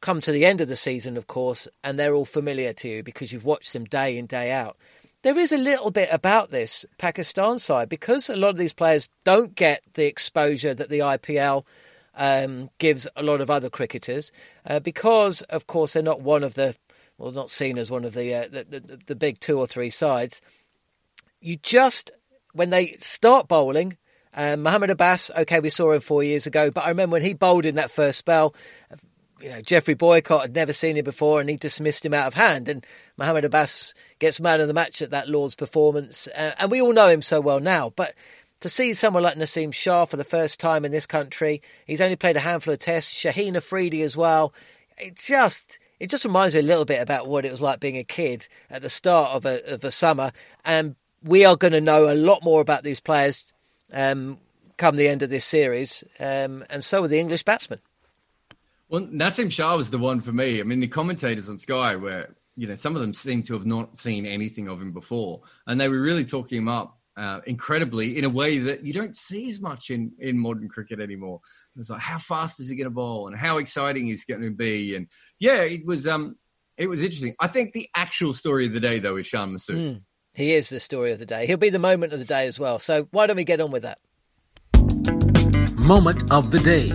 Come 0.00 0.20
to 0.22 0.32
the 0.32 0.44
end 0.46 0.60
of 0.60 0.68
the 0.68 0.76
season, 0.76 1.16
of 1.16 1.26
course, 1.26 1.68
and 1.82 1.98
they're 1.98 2.14
all 2.14 2.24
familiar 2.24 2.72
to 2.74 2.88
you 2.88 3.02
because 3.02 3.32
you've 3.32 3.44
watched 3.44 3.72
them 3.72 3.84
day 3.84 4.18
in, 4.18 4.26
day 4.26 4.52
out. 4.52 4.76
There 5.22 5.38
is 5.38 5.52
a 5.52 5.58
little 5.58 5.90
bit 5.90 6.10
about 6.12 6.50
this 6.50 6.84
Pakistan 6.98 7.58
side 7.58 7.88
because 7.88 8.28
a 8.28 8.36
lot 8.36 8.50
of 8.50 8.58
these 8.58 8.74
players 8.74 9.08
don't 9.24 9.54
get 9.54 9.82
the 9.94 10.06
exposure 10.06 10.74
that 10.74 10.90
the 10.90 10.98
IPL 10.98 11.64
um, 12.16 12.70
gives 12.78 13.06
a 13.16 13.22
lot 13.22 13.40
of 13.40 13.50
other 13.50 13.70
cricketers 13.70 14.32
uh, 14.66 14.80
because, 14.80 15.42
of 15.42 15.66
course, 15.66 15.94
they're 15.94 16.02
not 16.02 16.20
one 16.20 16.42
of 16.42 16.54
the 16.54 16.74
well, 17.24 17.32
not 17.32 17.48
seen 17.48 17.78
as 17.78 17.90
one 17.90 18.04
of 18.04 18.12
the, 18.12 18.34
uh, 18.34 18.48
the, 18.50 18.64
the, 18.64 19.00
the 19.06 19.14
big 19.14 19.40
two 19.40 19.58
or 19.58 19.66
three 19.66 19.88
sides. 19.88 20.42
You 21.40 21.56
just 21.56 22.12
when 22.52 22.68
they 22.68 22.96
start 22.98 23.48
bowling, 23.48 23.96
um, 24.34 24.62
Mohammad 24.62 24.90
Abbas, 24.90 25.30
okay, 25.34 25.60
we 25.60 25.70
saw 25.70 25.92
him 25.92 26.00
four 26.00 26.22
years 26.22 26.46
ago, 26.46 26.70
but 26.70 26.84
I 26.84 26.88
remember 26.88 27.14
when 27.14 27.22
he 27.22 27.32
bowled 27.32 27.64
in 27.64 27.76
that 27.76 27.90
first 27.90 28.18
spell, 28.18 28.54
you 29.40 29.48
know, 29.48 29.62
Geoffrey 29.62 29.94
Boycott 29.94 30.42
had 30.42 30.54
never 30.54 30.74
seen 30.74 30.98
him 30.98 31.04
before 31.04 31.40
and 31.40 31.48
he 31.48 31.56
dismissed 31.56 32.04
him 32.04 32.12
out 32.12 32.26
of 32.26 32.34
hand. 32.34 32.68
And 32.68 32.86
Mohammad 33.16 33.46
Abbas 33.46 33.94
gets 34.18 34.38
man 34.38 34.60
of 34.60 34.68
the 34.68 34.74
match 34.74 35.00
at 35.00 35.12
that 35.12 35.28
Lord's 35.28 35.54
performance. 35.54 36.28
Uh, 36.28 36.52
and 36.58 36.70
we 36.70 36.82
all 36.82 36.92
know 36.92 37.08
him 37.08 37.22
so 37.22 37.40
well 37.40 37.58
now. 37.58 37.90
But 37.96 38.14
to 38.60 38.68
see 38.68 38.92
someone 38.92 39.22
like 39.22 39.36
Naseem 39.36 39.72
Shah 39.72 40.04
for 40.04 40.18
the 40.18 40.24
first 40.24 40.60
time 40.60 40.84
in 40.84 40.92
this 40.92 41.06
country, 41.06 41.62
he's 41.86 42.02
only 42.02 42.16
played 42.16 42.36
a 42.36 42.40
handful 42.40 42.74
of 42.74 42.80
tests, 42.80 43.14
Shaheen 43.14 43.56
Afridi 43.56 44.02
as 44.02 44.14
well. 44.14 44.52
It 44.98 45.16
just 45.16 45.78
it 46.00 46.10
just 46.10 46.24
reminds 46.24 46.54
me 46.54 46.60
a 46.60 46.64
little 46.64 46.84
bit 46.84 47.00
about 47.00 47.28
what 47.28 47.44
it 47.44 47.50
was 47.50 47.62
like 47.62 47.80
being 47.80 47.98
a 47.98 48.04
kid 48.04 48.46
at 48.70 48.82
the 48.82 48.90
start 48.90 49.32
of 49.32 49.46
a, 49.46 49.72
of 49.72 49.84
a 49.84 49.90
summer. 49.90 50.32
And 50.64 50.96
we 51.22 51.44
are 51.44 51.56
going 51.56 51.72
to 51.72 51.80
know 51.80 52.10
a 52.10 52.14
lot 52.14 52.44
more 52.44 52.60
about 52.60 52.82
these 52.82 53.00
players 53.00 53.52
um, 53.92 54.38
come 54.76 54.96
the 54.96 55.08
end 55.08 55.22
of 55.22 55.30
this 55.30 55.44
series, 55.44 56.04
um, 56.18 56.64
and 56.68 56.82
so 56.82 57.02
are 57.04 57.08
the 57.08 57.20
English 57.20 57.44
batsmen. 57.44 57.80
Well, 58.88 59.06
Naseem 59.06 59.50
Shah 59.50 59.76
was 59.76 59.90
the 59.90 59.98
one 59.98 60.20
for 60.20 60.32
me. 60.32 60.60
I 60.60 60.62
mean, 60.64 60.80
the 60.80 60.88
commentators 60.88 61.48
on 61.48 61.58
Sky 61.58 61.96
were, 61.96 62.28
you 62.56 62.66
know, 62.66 62.74
some 62.74 62.94
of 62.94 63.00
them 63.00 63.14
seemed 63.14 63.46
to 63.46 63.54
have 63.54 63.66
not 63.66 63.98
seen 63.98 64.26
anything 64.26 64.68
of 64.68 64.80
him 64.80 64.92
before, 64.92 65.42
and 65.66 65.80
they 65.80 65.88
were 65.88 66.00
really 66.00 66.24
talking 66.24 66.58
him 66.58 66.68
up 66.68 66.98
uh, 67.16 67.40
incredibly 67.46 68.18
in 68.18 68.24
a 68.24 68.28
way 68.28 68.58
that 68.58 68.84
you 68.84 68.92
don't 68.92 69.16
see 69.16 69.48
as 69.50 69.60
much 69.60 69.90
in, 69.90 70.12
in 70.18 70.38
modern 70.38 70.68
cricket 70.68 71.00
anymore. 71.00 71.40
It 71.74 71.78
was 71.78 71.90
like, 71.90 72.00
how 72.00 72.18
fast 72.18 72.60
is 72.60 72.68
he 72.68 72.76
going 72.76 72.86
to 72.86 72.90
bowl, 72.90 73.28
and 73.28 73.36
how 73.36 73.58
exciting 73.58 74.06
he's 74.06 74.24
going 74.24 74.42
to 74.42 74.50
be, 74.50 74.96
and 74.96 75.06
yeah, 75.38 75.62
it 75.62 75.84
was 75.84 76.06
um, 76.06 76.36
it 76.76 76.88
was 76.88 77.02
interesting. 77.02 77.34
I 77.40 77.46
think 77.46 77.72
the 77.72 77.88
actual 77.94 78.32
story 78.32 78.66
of 78.66 78.72
the 78.72 78.80
day 78.80 78.98
though 78.98 79.16
is 79.16 79.26
Shan 79.26 79.54
Masood. 79.54 79.76
Mm, 79.76 80.02
he 80.34 80.52
is 80.52 80.68
the 80.68 80.80
story 80.80 81.12
of 81.12 81.18
the 81.18 81.26
day. 81.26 81.46
He'll 81.46 81.56
be 81.56 81.70
the 81.70 81.78
moment 81.78 82.12
of 82.12 82.18
the 82.18 82.24
day 82.24 82.46
as 82.46 82.58
well. 82.58 82.78
So 82.78 83.08
why 83.10 83.26
don't 83.26 83.36
we 83.36 83.44
get 83.44 83.60
on 83.60 83.70
with 83.70 83.82
that? 83.82 83.98
Moment 85.76 86.30
of 86.32 86.50
the 86.50 86.60
day. 86.60 86.88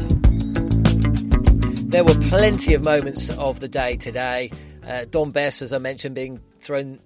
There 1.90 2.04
were 2.04 2.20
plenty 2.28 2.74
of 2.74 2.84
moments 2.84 3.30
of 3.30 3.60
the 3.60 3.68
day 3.68 3.96
today. 3.96 4.52
Uh, 4.86 5.06
Dom 5.10 5.32
Bess, 5.32 5.62
as 5.62 5.74
I 5.74 5.78
mentioned, 5.78 6.16
being 6.16 6.40
thrown 6.62 7.00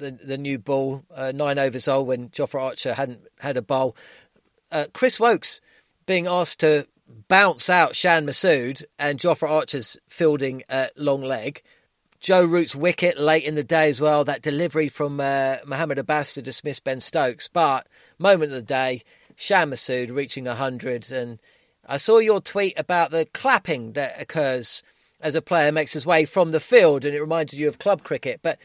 the 0.00 0.10
the 0.10 0.38
new 0.38 0.58
ball, 0.58 1.04
uh, 1.14 1.32
nine 1.34 1.58
overs 1.58 1.88
old 1.88 2.08
when 2.08 2.30
Jofra 2.30 2.62
Archer 2.62 2.94
hadn't 2.94 3.20
had 3.38 3.56
a 3.56 3.62
bowl. 3.62 3.96
Uh, 4.72 4.86
Chris 4.92 5.20
Woakes 5.20 5.60
being 6.06 6.26
asked 6.26 6.60
to 6.60 6.86
bounce 7.28 7.70
out 7.70 7.94
Shan 7.94 8.26
Masood 8.26 8.82
and 8.98 9.18
Jofra 9.18 9.48
Archer's 9.48 9.98
fielding 10.08 10.62
at 10.68 10.98
long 10.98 11.22
leg. 11.22 11.62
Joe 12.20 12.44
Root's 12.44 12.76
wicket 12.76 13.18
late 13.18 13.44
in 13.44 13.54
the 13.54 13.64
day 13.64 13.88
as 13.88 14.00
well. 14.00 14.24
That 14.24 14.42
delivery 14.42 14.88
from 14.88 15.20
uh, 15.20 15.56
Mohammad 15.64 15.98
Abbas 15.98 16.34
to 16.34 16.42
dismiss 16.42 16.80
Ben 16.80 17.00
Stokes. 17.00 17.48
But 17.48 17.86
moment 18.18 18.52
of 18.52 18.56
the 18.56 18.62
day, 18.62 19.02
Shan 19.36 19.70
Masood 19.70 20.14
reaching 20.14 20.44
100 20.44 21.12
and 21.12 21.38
I 21.90 21.96
saw 21.96 22.18
your 22.18 22.40
tweet 22.40 22.78
about 22.78 23.10
the 23.10 23.26
clapping 23.32 23.94
that 23.94 24.20
occurs 24.20 24.82
as 25.20 25.34
a 25.34 25.42
player 25.42 25.72
makes 25.72 25.92
his 25.92 26.06
way 26.06 26.24
from 26.24 26.52
the 26.52 26.60
field, 26.60 27.04
and 27.04 27.14
it 27.14 27.20
reminded 27.20 27.58
you 27.58 27.68
of 27.68 27.78
club 27.78 28.04
cricket. 28.04 28.40
But 28.42 28.58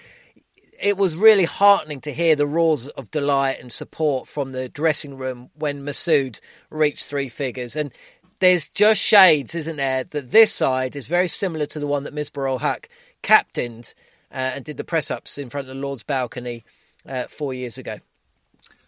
it 0.79 0.97
was 0.97 1.15
really 1.15 1.43
heartening 1.43 2.01
to 2.01 2.13
hear 2.13 2.35
the 2.35 2.47
roars 2.47 2.87
of 2.87 3.11
delight 3.11 3.59
and 3.59 3.71
support 3.71 4.27
from 4.27 4.51
the 4.51 4.69
dressing 4.69 5.17
room 5.17 5.49
when 5.55 5.85
Masood 5.85 6.39
reached 6.69 7.05
three 7.05 7.29
figures. 7.29 7.75
And 7.75 7.91
there's 8.39 8.67
just 8.69 9.01
shades, 9.01 9.55
isn't 9.55 9.77
there, 9.77 10.03
that 10.03 10.31
this 10.31 10.53
side 10.53 10.95
is 10.95 11.07
very 11.07 11.27
similar 11.27 11.65
to 11.67 11.79
the 11.79 11.87
one 11.87 12.03
that 12.03 12.13
Misbah 12.15 12.59
Haq 12.59 12.89
captained 13.21 13.93
uh, 14.31 14.51
and 14.55 14.65
did 14.65 14.77
the 14.77 14.83
press 14.83 15.09
ups 15.11 15.37
in 15.37 15.49
front 15.49 15.69
of 15.69 15.75
the 15.75 15.81
Lord's 15.81 16.03
balcony 16.03 16.65
uh, 17.07 17.25
four 17.25 17.53
years 17.53 17.77
ago. 17.77 17.99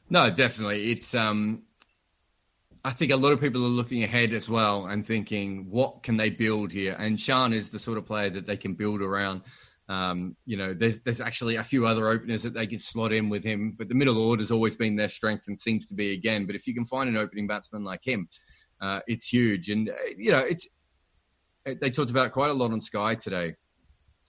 No, 0.10 0.30
definitely. 0.30 0.92
It's 0.92 1.14
um, 1.16 1.64
I 2.84 2.92
think 2.92 3.12
a 3.12 3.18
lot 3.18 3.34
of 3.34 3.42
people 3.42 3.64
are 3.66 3.70
looking 3.70 4.04
ahead 4.04 4.32
as 4.32 4.50
well 4.50 4.86
and 4.86 5.06
thinking, 5.06 5.70
what 5.70 6.04
can 6.04 6.16
they 6.18 6.30
build 6.30 6.72
here? 6.72 6.96
And 6.98 7.20
Shan 7.20 7.54
is 7.54 7.72
the 7.72 7.80
sort 7.80 7.98
of 7.98 8.06
player 8.06 8.30
that 8.30 8.48
they 8.48 8.58
can 8.58 8.74
build 8.74 9.02
around. 9.02 9.42
Um, 9.90 10.36
you 10.46 10.58
know, 10.58 10.74
there's 10.74 11.02
there's 11.02 11.22
actually 11.22 11.56
a 11.56 11.64
few 11.64 11.88
other 11.88 12.10
openers 12.10 12.44
that 12.44 12.54
they 12.54 12.68
can 12.68 12.80
slot 12.80 13.14
in 13.14 13.30
with 13.30 13.44
him, 13.44 13.76
but 13.78 13.88
the 13.88 13.96
middle 13.96 14.18
order 14.18 14.42
has 14.42 14.52
always 14.52 14.76
been 14.76 14.98
their 14.98 15.10
strength 15.10 15.48
and 15.48 15.58
seems 15.58 15.86
to 15.88 15.94
be 15.94 16.14
again. 16.14 16.46
But 16.46 16.56
if 16.56 16.68
you 16.68 16.74
can 16.74 16.86
find 16.86 17.10
an 17.10 17.18
opening 17.18 17.48
batsman 17.48 17.84
like 17.84 18.06
him, 18.06 18.28
uh, 18.82 19.00
it's 19.08 19.28
huge. 19.28 19.70
And 19.70 19.90
uh, 19.90 19.94
you 20.18 20.32
know, 20.32 20.40
it's 20.40 20.68
they 21.66 21.90
talked 21.90 22.12
about 22.12 22.34
quite 22.34 22.50
a 22.50 22.54
lot 22.54 22.72
on 22.72 22.82
Sky 22.82 23.16
today 23.16 23.56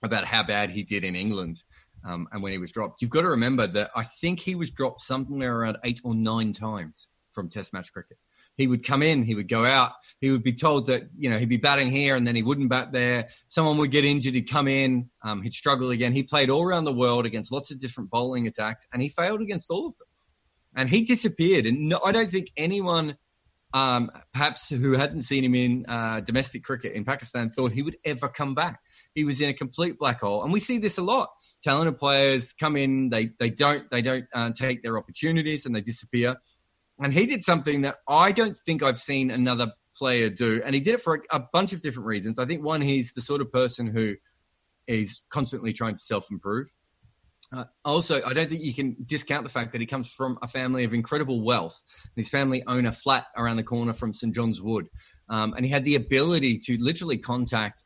about 0.02 0.24
how 0.24 0.42
bad 0.42 0.70
he 0.70 0.82
did 0.82 1.02
in 1.02 1.16
England. 1.16 1.62
Um, 2.04 2.28
and 2.30 2.42
when 2.42 2.52
he 2.52 2.58
was 2.58 2.70
dropped, 2.70 3.02
you've 3.02 3.10
got 3.10 3.22
to 3.22 3.28
remember 3.28 3.66
that 3.66 3.90
I 3.96 4.04
think 4.04 4.38
he 4.38 4.54
was 4.54 4.70
dropped 4.70 5.02
somewhere 5.02 5.58
around 5.58 5.78
eight 5.84 6.00
or 6.04 6.14
nine 6.14 6.52
times 6.52 7.10
from 7.32 7.48
Test 7.48 7.72
match 7.72 7.92
cricket 7.92 8.18
he 8.58 8.66
would 8.66 8.84
come 8.84 9.02
in, 9.02 9.22
he 9.22 9.34
would 9.34 9.48
go 9.48 9.64
out, 9.64 9.92
he 10.20 10.30
would 10.30 10.42
be 10.42 10.52
told 10.52 10.88
that 10.88 11.04
you 11.16 11.30
know 11.30 11.38
he'd 11.38 11.48
be 11.48 11.56
batting 11.56 11.90
here 11.90 12.16
and 12.16 12.26
then 12.26 12.34
he 12.34 12.42
wouldn't 12.42 12.68
bat 12.68 12.92
there. 12.92 13.28
Someone 13.48 13.78
would 13.78 13.92
get 13.92 14.04
injured, 14.04 14.34
he'd 14.34 14.50
come 14.50 14.68
in, 14.68 15.08
um, 15.22 15.42
he'd 15.42 15.54
struggle 15.54 15.90
again. 15.90 16.12
He 16.12 16.24
played 16.24 16.50
all 16.50 16.64
around 16.64 16.84
the 16.84 16.92
world 16.92 17.24
against 17.24 17.52
lots 17.52 17.70
of 17.70 17.78
different 17.78 18.10
bowling 18.10 18.46
attacks, 18.46 18.86
and 18.92 19.00
he 19.00 19.08
failed 19.08 19.40
against 19.40 19.70
all 19.70 19.86
of 19.86 19.96
them. 19.96 20.08
And 20.76 20.90
he 20.90 21.02
disappeared. 21.02 21.64
And 21.64 21.88
no, 21.88 22.00
I 22.04 22.12
don't 22.12 22.30
think 22.30 22.52
anyone, 22.56 23.16
um, 23.72 24.10
perhaps 24.32 24.68
who 24.68 24.92
hadn't 24.92 25.22
seen 25.22 25.42
him 25.42 25.54
in 25.54 25.86
uh, 25.88 26.20
domestic 26.20 26.62
cricket 26.62 26.92
in 26.92 27.04
Pakistan, 27.04 27.50
thought 27.50 27.72
he 27.72 27.82
would 27.82 27.96
ever 28.04 28.28
come 28.28 28.54
back. 28.54 28.80
He 29.14 29.24
was 29.24 29.40
in 29.40 29.48
a 29.48 29.54
complete 29.54 29.98
black 29.98 30.20
hole, 30.20 30.42
and 30.42 30.52
we 30.52 30.60
see 30.60 30.78
this 30.78 30.98
a 30.98 31.02
lot. 31.02 31.30
Talented 31.62 31.98
players 31.98 32.52
come 32.52 32.76
in, 32.76 33.10
they 33.10 33.30
they 33.38 33.50
don't 33.50 33.88
they 33.90 34.02
don't 34.02 34.26
uh, 34.34 34.50
take 34.50 34.82
their 34.82 34.98
opportunities, 34.98 35.64
and 35.64 35.74
they 35.74 35.80
disappear 35.80 36.36
and 37.00 37.12
he 37.12 37.26
did 37.26 37.44
something 37.44 37.82
that 37.82 37.96
I 38.08 38.32
don't 38.32 38.56
think 38.56 38.82
I've 38.82 39.00
seen 39.00 39.30
another 39.30 39.72
player 39.96 40.30
do. 40.30 40.62
And 40.64 40.74
he 40.74 40.80
did 40.80 40.94
it 40.94 41.02
for 41.02 41.16
a, 41.16 41.36
a 41.36 41.44
bunch 41.52 41.72
of 41.72 41.82
different 41.82 42.06
reasons. 42.06 42.38
I 42.38 42.46
think 42.46 42.64
one, 42.64 42.80
he's 42.80 43.12
the 43.12 43.22
sort 43.22 43.40
of 43.40 43.52
person 43.52 43.86
who 43.86 44.14
is 44.86 45.22
constantly 45.28 45.72
trying 45.72 45.94
to 45.94 46.02
self 46.02 46.30
improve. 46.30 46.68
Uh, 47.50 47.64
also, 47.84 48.22
I 48.24 48.34
don't 48.34 48.50
think 48.50 48.62
you 48.62 48.74
can 48.74 48.96
discount 49.06 49.42
the 49.42 49.48
fact 49.48 49.72
that 49.72 49.80
he 49.80 49.86
comes 49.86 50.10
from 50.10 50.38
a 50.42 50.48
family 50.48 50.84
of 50.84 50.92
incredible 50.92 51.42
wealth. 51.42 51.80
His 52.14 52.28
family 52.28 52.62
own 52.66 52.84
a 52.86 52.92
flat 52.92 53.26
around 53.36 53.56
the 53.56 53.62
corner 53.62 53.94
from 53.94 54.12
St 54.12 54.34
John's 54.34 54.60
Wood. 54.60 54.88
Um, 55.30 55.54
and 55.56 55.64
he 55.64 55.70
had 55.70 55.84
the 55.84 55.94
ability 55.94 56.58
to 56.64 56.76
literally 56.78 57.16
contact, 57.16 57.84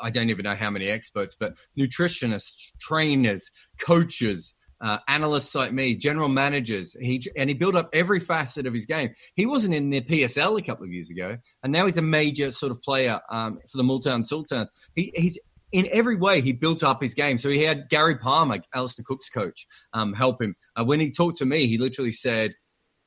I 0.00 0.10
don't 0.10 0.30
even 0.30 0.44
know 0.44 0.54
how 0.54 0.70
many 0.70 0.88
experts, 0.88 1.36
but 1.38 1.54
nutritionists, 1.78 2.70
trainers, 2.80 3.50
coaches, 3.78 4.54
uh, 4.82 4.98
analysts 5.06 5.54
like 5.54 5.72
me, 5.72 5.94
general 5.94 6.28
managers. 6.28 6.96
He 7.00 7.22
and 7.36 7.48
he 7.48 7.54
built 7.54 7.76
up 7.76 7.88
every 7.92 8.20
facet 8.20 8.66
of 8.66 8.74
his 8.74 8.84
game. 8.84 9.10
He 9.36 9.46
wasn't 9.46 9.74
in 9.74 9.90
the 9.90 10.00
PSL 10.00 10.58
a 10.58 10.62
couple 10.62 10.84
of 10.84 10.92
years 10.92 11.08
ago, 11.08 11.38
and 11.62 11.72
now 11.72 11.86
he's 11.86 11.96
a 11.96 12.02
major 12.02 12.50
sort 12.50 12.72
of 12.72 12.82
player 12.82 13.20
um, 13.30 13.58
for 13.70 13.78
the 13.78 13.84
Multan 13.84 14.24
Sultans. 14.24 14.70
He, 14.94 15.12
he's 15.14 15.38
in 15.70 15.88
every 15.92 16.16
way 16.16 16.40
he 16.40 16.52
built 16.52 16.82
up 16.82 17.02
his 17.02 17.14
game. 17.14 17.38
So 17.38 17.48
he 17.48 17.62
had 17.62 17.88
Gary 17.88 18.18
Palmer, 18.18 18.58
Alastair 18.74 19.04
Cook's 19.06 19.30
coach, 19.30 19.66
um, 19.94 20.12
help 20.12 20.42
him. 20.42 20.54
Uh, 20.76 20.84
when 20.84 21.00
he 21.00 21.10
talked 21.10 21.38
to 21.38 21.46
me, 21.46 21.66
he 21.66 21.78
literally 21.78 22.12
said, 22.12 22.52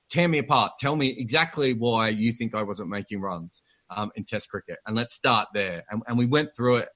"Tear 0.10 0.30
me 0.30 0.40
apart. 0.40 0.72
Tell 0.80 0.96
me 0.96 1.10
exactly 1.18 1.74
why 1.74 2.08
you 2.10 2.32
think 2.32 2.56
I 2.56 2.64
wasn't 2.64 2.90
making 2.90 3.20
runs 3.20 3.62
um, 3.90 4.12
in 4.16 4.24
Test 4.24 4.50
cricket, 4.50 4.78
and 4.86 4.96
let's 4.96 5.14
start 5.14 5.50
there." 5.54 5.84
And, 5.90 6.02
and 6.08 6.18
we 6.18 6.26
went 6.26 6.50
through 6.56 6.78
it, 6.78 6.90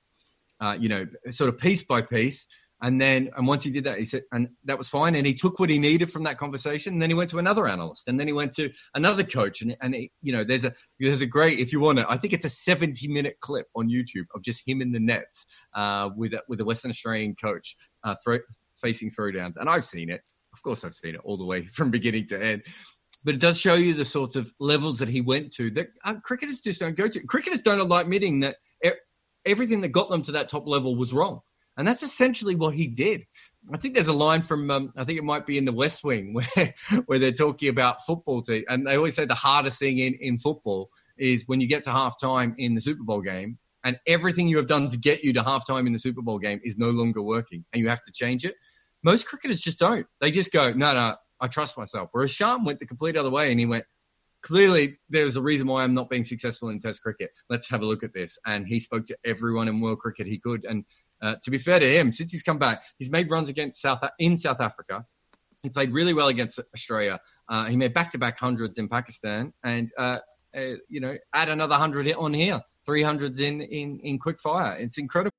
uh, 0.61 0.77
you 0.79 0.87
know, 0.87 1.05
sort 1.31 1.49
of 1.49 1.57
piece 1.57 1.83
by 1.83 2.01
piece. 2.01 2.47
And 2.81 2.99
then, 2.99 3.29
and 3.35 3.45
once 3.45 3.65
he 3.65 3.71
did 3.71 3.83
that, 3.83 3.99
he 3.99 4.05
said, 4.05 4.23
and 4.31 4.49
that 4.63 4.77
was 4.77 4.87
fine. 4.87 5.15
And 5.15 5.27
he 5.27 5.33
took 5.33 5.59
what 5.59 5.69
he 5.69 5.77
needed 5.77 6.11
from 6.11 6.23
that 6.23 6.37
conversation. 6.37 6.93
And 6.93 7.01
then 7.01 7.09
he 7.09 7.13
went 7.13 7.29
to 7.31 7.39
another 7.39 7.67
analyst, 7.67 8.07
and 8.07 8.19
then 8.19 8.27
he 8.27 8.33
went 8.33 8.53
to 8.53 8.71
another 8.95 9.23
coach. 9.23 9.61
And 9.61 9.75
and 9.81 9.93
he, 9.93 10.11
you 10.21 10.31
know, 10.31 10.43
there's 10.43 10.63
a 10.63 10.73
there's 10.99 11.21
a 11.21 11.25
great 11.25 11.59
if 11.59 11.73
you 11.73 11.81
want 11.81 11.99
it. 11.99 12.05
I 12.07 12.17
think 12.17 12.33
it's 12.33 12.45
a 12.45 12.49
70 12.49 13.07
minute 13.09 13.37
clip 13.41 13.67
on 13.75 13.89
YouTube 13.89 14.25
of 14.33 14.41
just 14.41 14.63
him 14.65 14.81
in 14.81 14.91
the 14.91 14.99
nets 14.99 15.45
uh, 15.73 16.09
with 16.15 16.33
a, 16.33 16.43
with 16.47 16.61
a 16.61 16.65
Western 16.65 16.91
Australian 16.91 17.35
coach 17.35 17.75
uh, 18.03 18.15
throw, 18.23 18.39
facing 18.81 19.09
throwdowns. 19.09 19.57
And 19.57 19.69
I've 19.69 19.85
seen 19.85 20.09
it. 20.09 20.21
Of 20.53 20.63
course, 20.63 20.85
I've 20.85 20.95
seen 20.95 21.15
it 21.15 21.21
all 21.23 21.37
the 21.37 21.45
way 21.45 21.65
from 21.73 21.91
beginning 21.91 22.27
to 22.27 22.41
end. 22.41 22.63
But 23.25 23.35
it 23.35 23.41
does 23.41 23.59
show 23.59 23.73
you 23.73 23.93
the 23.93 24.05
sorts 24.05 24.37
of 24.37 24.53
levels 24.61 24.99
that 24.99 25.09
he 25.09 25.19
went 25.19 25.51
to 25.55 25.69
that 25.71 25.89
uh, 26.05 26.15
cricketers 26.23 26.61
just 26.61 26.79
don't 26.79 26.95
go 26.95 27.09
to. 27.09 27.19
Cricketers 27.25 27.61
don't 27.61 27.85
like 27.89 28.05
admitting 28.05 28.39
that 28.39 28.55
everything 29.45 29.81
that 29.81 29.89
got 29.89 30.09
them 30.09 30.21
to 30.21 30.31
that 30.33 30.47
top 30.47 30.67
level 30.67 30.95
was 30.95 31.11
wrong 31.11 31.41
and 31.79 31.87
that's 31.87 32.03
essentially 32.03 32.55
what 32.55 32.75
he 32.75 32.87
did. 32.87 33.25
I 33.73 33.77
think 33.77 33.93
there's 33.93 34.07
a 34.07 34.13
line 34.13 34.41
from 34.41 34.69
um, 34.69 34.93
I 34.97 35.05
think 35.05 35.17
it 35.17 35.23
might 35.23 35.45
be 35.45 35.57
in 35.57 35.63
the 35.63 35.71
West 35.71 36.03
Wing 36.03 36.33
where 36.55 36.73
where 37.05 37.19
they're 37.19 37.31
talking 37.31 37.69
about 37.69 38.05
football 38.05 38.41
team, 38.41 38.65
and 38.67 38.85
they 38.85 38.97
always 38.97 39.15
say 39.15 39.25
the 39.25 39.33
hardest 39.33 39.79
thing 39.79 39.97
in 39.97 40.13
in 40.19 40.37
football 40.37 40.89
is 41.17 41.45
when 41.47 41.61
you 41.61 41.67
get 41.67 41.83
to 41.83 41.89
halftime 41.89 42.53
in 42.57 42.75
the 42.75 42.81
Super 42.81 43.03
Bowl 43.03 43.21
game, 43.21 43.57
and 43.83 43.97
everything 44.05 44.49
you 44.49 44.57
have 44.57 44.67
done 44.67 44.89
to 44.89 44.97
get 44.97 45.23
you 45.23 45.31
to 45.33 45.41
halftime 45.41 45.87
in 45.87 45.93
the 45.93 45.99
Super 45.99 46.21
Bowl 46.21 46.37
game 46.37 46.59
is 46.63 46.77
no 46.77 46.89
longer 46.89 47.21
working, 47.21 47.63
and 47.71 47.81
you 47.81 47.87
have 47.87 48.03
to 48.03 48.11
change 48.11 48.43
it. 48.43 48.55
Most 49.01 49.25
cricketers 49.25 49.61
just 49.61 49.79
don't. 49.79 50.05
They 50.19 50.31
just 50.31 50.51
go, 50.51 50.73
no, 50.73 50.93
no, 50.93 51.15
I 51.39 51.47
trust 51.47 51.77
myself. 51.77 52.09
Whereas 52.11 52.31
Shan 52.31 52.65
went 52.65 52.79
the 52.79 52.85
complete 52.85 53.15
other 53.15 53.29
way, 53.29 53.51
and 53.51 53.59
he 53.59 53.65
went, 53.65 53.85
clearly 54.41 54.97
there's 55.09 55.35
a 55.35 55.41
reason 55.41 55.67
why 55.67 55.83
I'm 55.83 55.93
not 55.93 56.09
being 56.09 56.25
successful 56.25 56.69
in 56.69 56.79
Test 56.79 57.01
cricket. 57.01 57.31
Let's 57.49 57.69
have 57.69 57.81
a 57.81 57.85
look 57.85 58.03
at 58.03 58.13
this. 58.13 58.37
And 58.45 58.67
he 58.67 58.79
spoke 58.79 59.05
to 59.05 59.17
everyone 59.25 59.67
in 59.67 59.79
world 59.79 59.99
cricket 59.99 60.27
he 60.27 60.39
could, 60.39 60.65
and 60.65 60.85
uh, 61.21 61.35
to 61.43 61.51
be 61.51 61.57
fair 61.57 61.79
to 61.79 61.85
him, 61.87 62.11
since 62.11 62.31
he's 62.31 62.43
come 62.43 62.57
back, 62.57 62.83
he's 62.97 63.09
made 63.09 63.29
runs 63.29 63.49
against 63.49 63.81
South 63.81 63.99
in 64.19 64.37
South 64.37 64.61
Africa. 64.61 65.05
He 65.61 65.69
played 65.69 65.91
really 65.91 66.13
well 66.13 66.29
against 66.29 66.59
Australia. 66.73 67.19
Uh, 67.49 67.65
he 67.65 67.75
made 67.75 67.93
back-to-back 67.93 68.39
hundreds 68.39 68.77
in 68.77 68.87
Pakistan, 68.87 69.53
and 69.63 69.91
uh, 69.97 70.19
uh 70.55 70.75
you 70.87 71.01
know, 71.01 71.17
add 71.33 71.49
another 71.49 71.75
hundred 71.75 72.11
on 72.13 72.33
here, 72.33 72.61
three 72.85 73.03
hundreds 73.03 73.39
in 73.39 73.61
in 73.61 73.99
in 73.99 74.19
quick 74.19 74.39
fire. 74.39 74.77
It's 74.77 74.97
incredible. 74.97 75.38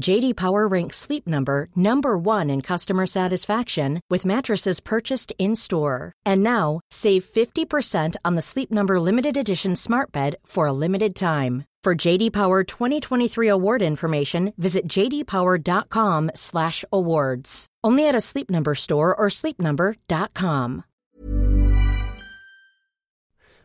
JD 0.00 0.36
Power 0.36 0.66
ranks 0.66 0.96
Sleep 0.96 1.26
Number 1.26 1.68
number 1.76 2.16
1 2.16 2.48
in 2.48 2.62
customer 2.62 3.04
satisfaction 3.06 4.00
with 4.08 4.24
mattresses 4.24 4.80
purchased 4.80 5.34
in-store. 5.38 6.14
And 6.24 6.42
now, 6.42 6.80
save 6.90 7.24
50% 7.24 8.16
on 8.24 8.34
the 8.34 8.42
Sleep 8.42 8.72
Number 8.72 8.98
limited 8.98 9.36
edition 9.36 9.76
Smart 9.76 10.10
Bed 10.10 10.34
for 10.46 10.66
a 10.66 10.72
limited 10.72 11.14
time. 11.14 11.66
For 11.84 11.94
JD 11.94 12.32
Power 12.32 12.64
2023 12.64 13.48
award 13.48 13.82
information, 13.82 14.54
visit 14.56 14.86
jdpower.com/awards. 14.86 17.66
Only 17.84 18.08
at 18.08 18.14
a 18.14 18.20
Sleep 18.20 18.48
Number 18.48 18.76
store 18.76 19.12
or 19.14 19.26
sleepnumber.com. 19.28 20.84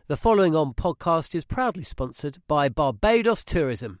The 0.08 0.16
following 0.16 0.56
on 0.56 0.74
podcast 0.74 1.34
is 1.34 1.44
proudly 1.44 1.84
sponsored 1.84 2.38
by 2.48 2.68
Barbados 2.68 3.44
Tourism. 3.44 4.00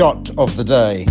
Shot 0.00 0.30
of 0.38 0.56
the 0.56 0.64
day. 0.64 1.04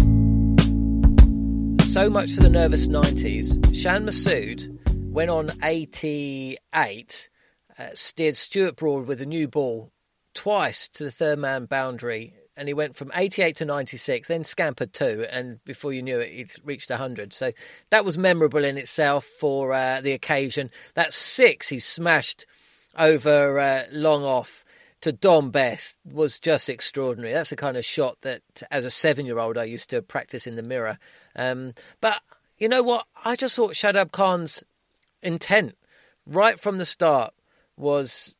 So 1.84 2.10
much 2.10 2.31
for 2.31 2.41
the 2.41 2.50
nervous 2.50 2.88
90s. 2.88 3.75
Shan 3.79 4.03
Masood 4.03 4.79
went 5.12 5.29
on 5.29 5.51
88, 5.62 7.29
uh, 7.77 7.84
steered 7.93 8.36
Stuart 8.36 8.77
Broad 8.77 9.05
with 9.05 9.22
a 9.22 9.27
new 9.27 9.48
ball 9.48 9.91
twice 10.34 10.89
to 10.89 11.03
the 11.03 11.12
third 11.12 11.38
man 11.38 11.65
boundary. 11.65 12.34
And 12.58 12.67
he 12.67 12.74
went 12.74 12.96
from 12.96 13.12
88 13.13 13.58
to 13.58 13.65
96, 13.65 14.27
then 14.27 14.43
scampered 14.43 14.91
two, 14.91 15.24
and 15.29 15.63
before 15.65 15.93
you 15.93 16.01
knew 16.01 16.17
it, 16.17 16.31
he'd 16.31 16.51
reached 16.63 16.89
100. 16.89 17.31
So 17.31 17.51
that 17.91 18.05
was 18.05 18.17
memorable 18.17 18.65
in 18.65 18.79
itself 18.79 19.24
for 19.39 19.72
uh, 19.72 20.01
the 20.01 20.13
occasion. 20.13 20.72
That 20.96 21.13
six 21.13 21.69
he 21.69 21.77
smashed 21.77 22.48
over 22.98 23.60
uh, 23.60 23.84
long 23.91 24.23
off 24.23 24.65
to 25.02 25.12
Dom 25.12 25.52
Bess 25.52 25.96
was 26.06 26.40
just 26.40 26.70
extraordinary. 26.70 27.34
That's 27.34 27.52
the 27.52 27.56
kind 27.56 27.78
of 27.78 27.86
shot 27.86 28.18
that, 28.22 28.42
as 28.70 28.86
a 28.86 28.90
seven 28.90 29.26
year 29.26 29.40
old, 29.40 29.58
I 29.58 29.64
used 29.64 29.90
to 29.92 30.02
practice 30.02 30.48
in 30.48 30.56
the 30.56 30.64
mirror. 30.64 30.98
Um, 31.36 31.74
but 32.02 32.22
you 32.58 32.68
know 32.68 32.84
what? 32.84 33.06
I 33.24 33.36
just 33.36 33.56
thought 33.56 33.74
Shadab 33.74 34.12
Khan's 34.12 34.64
intent 35.22 35.76
right 36.26 36.60
from 36.60 36.78
the 36.78 36.86
start 36.86 37.34
was 37.78 38.36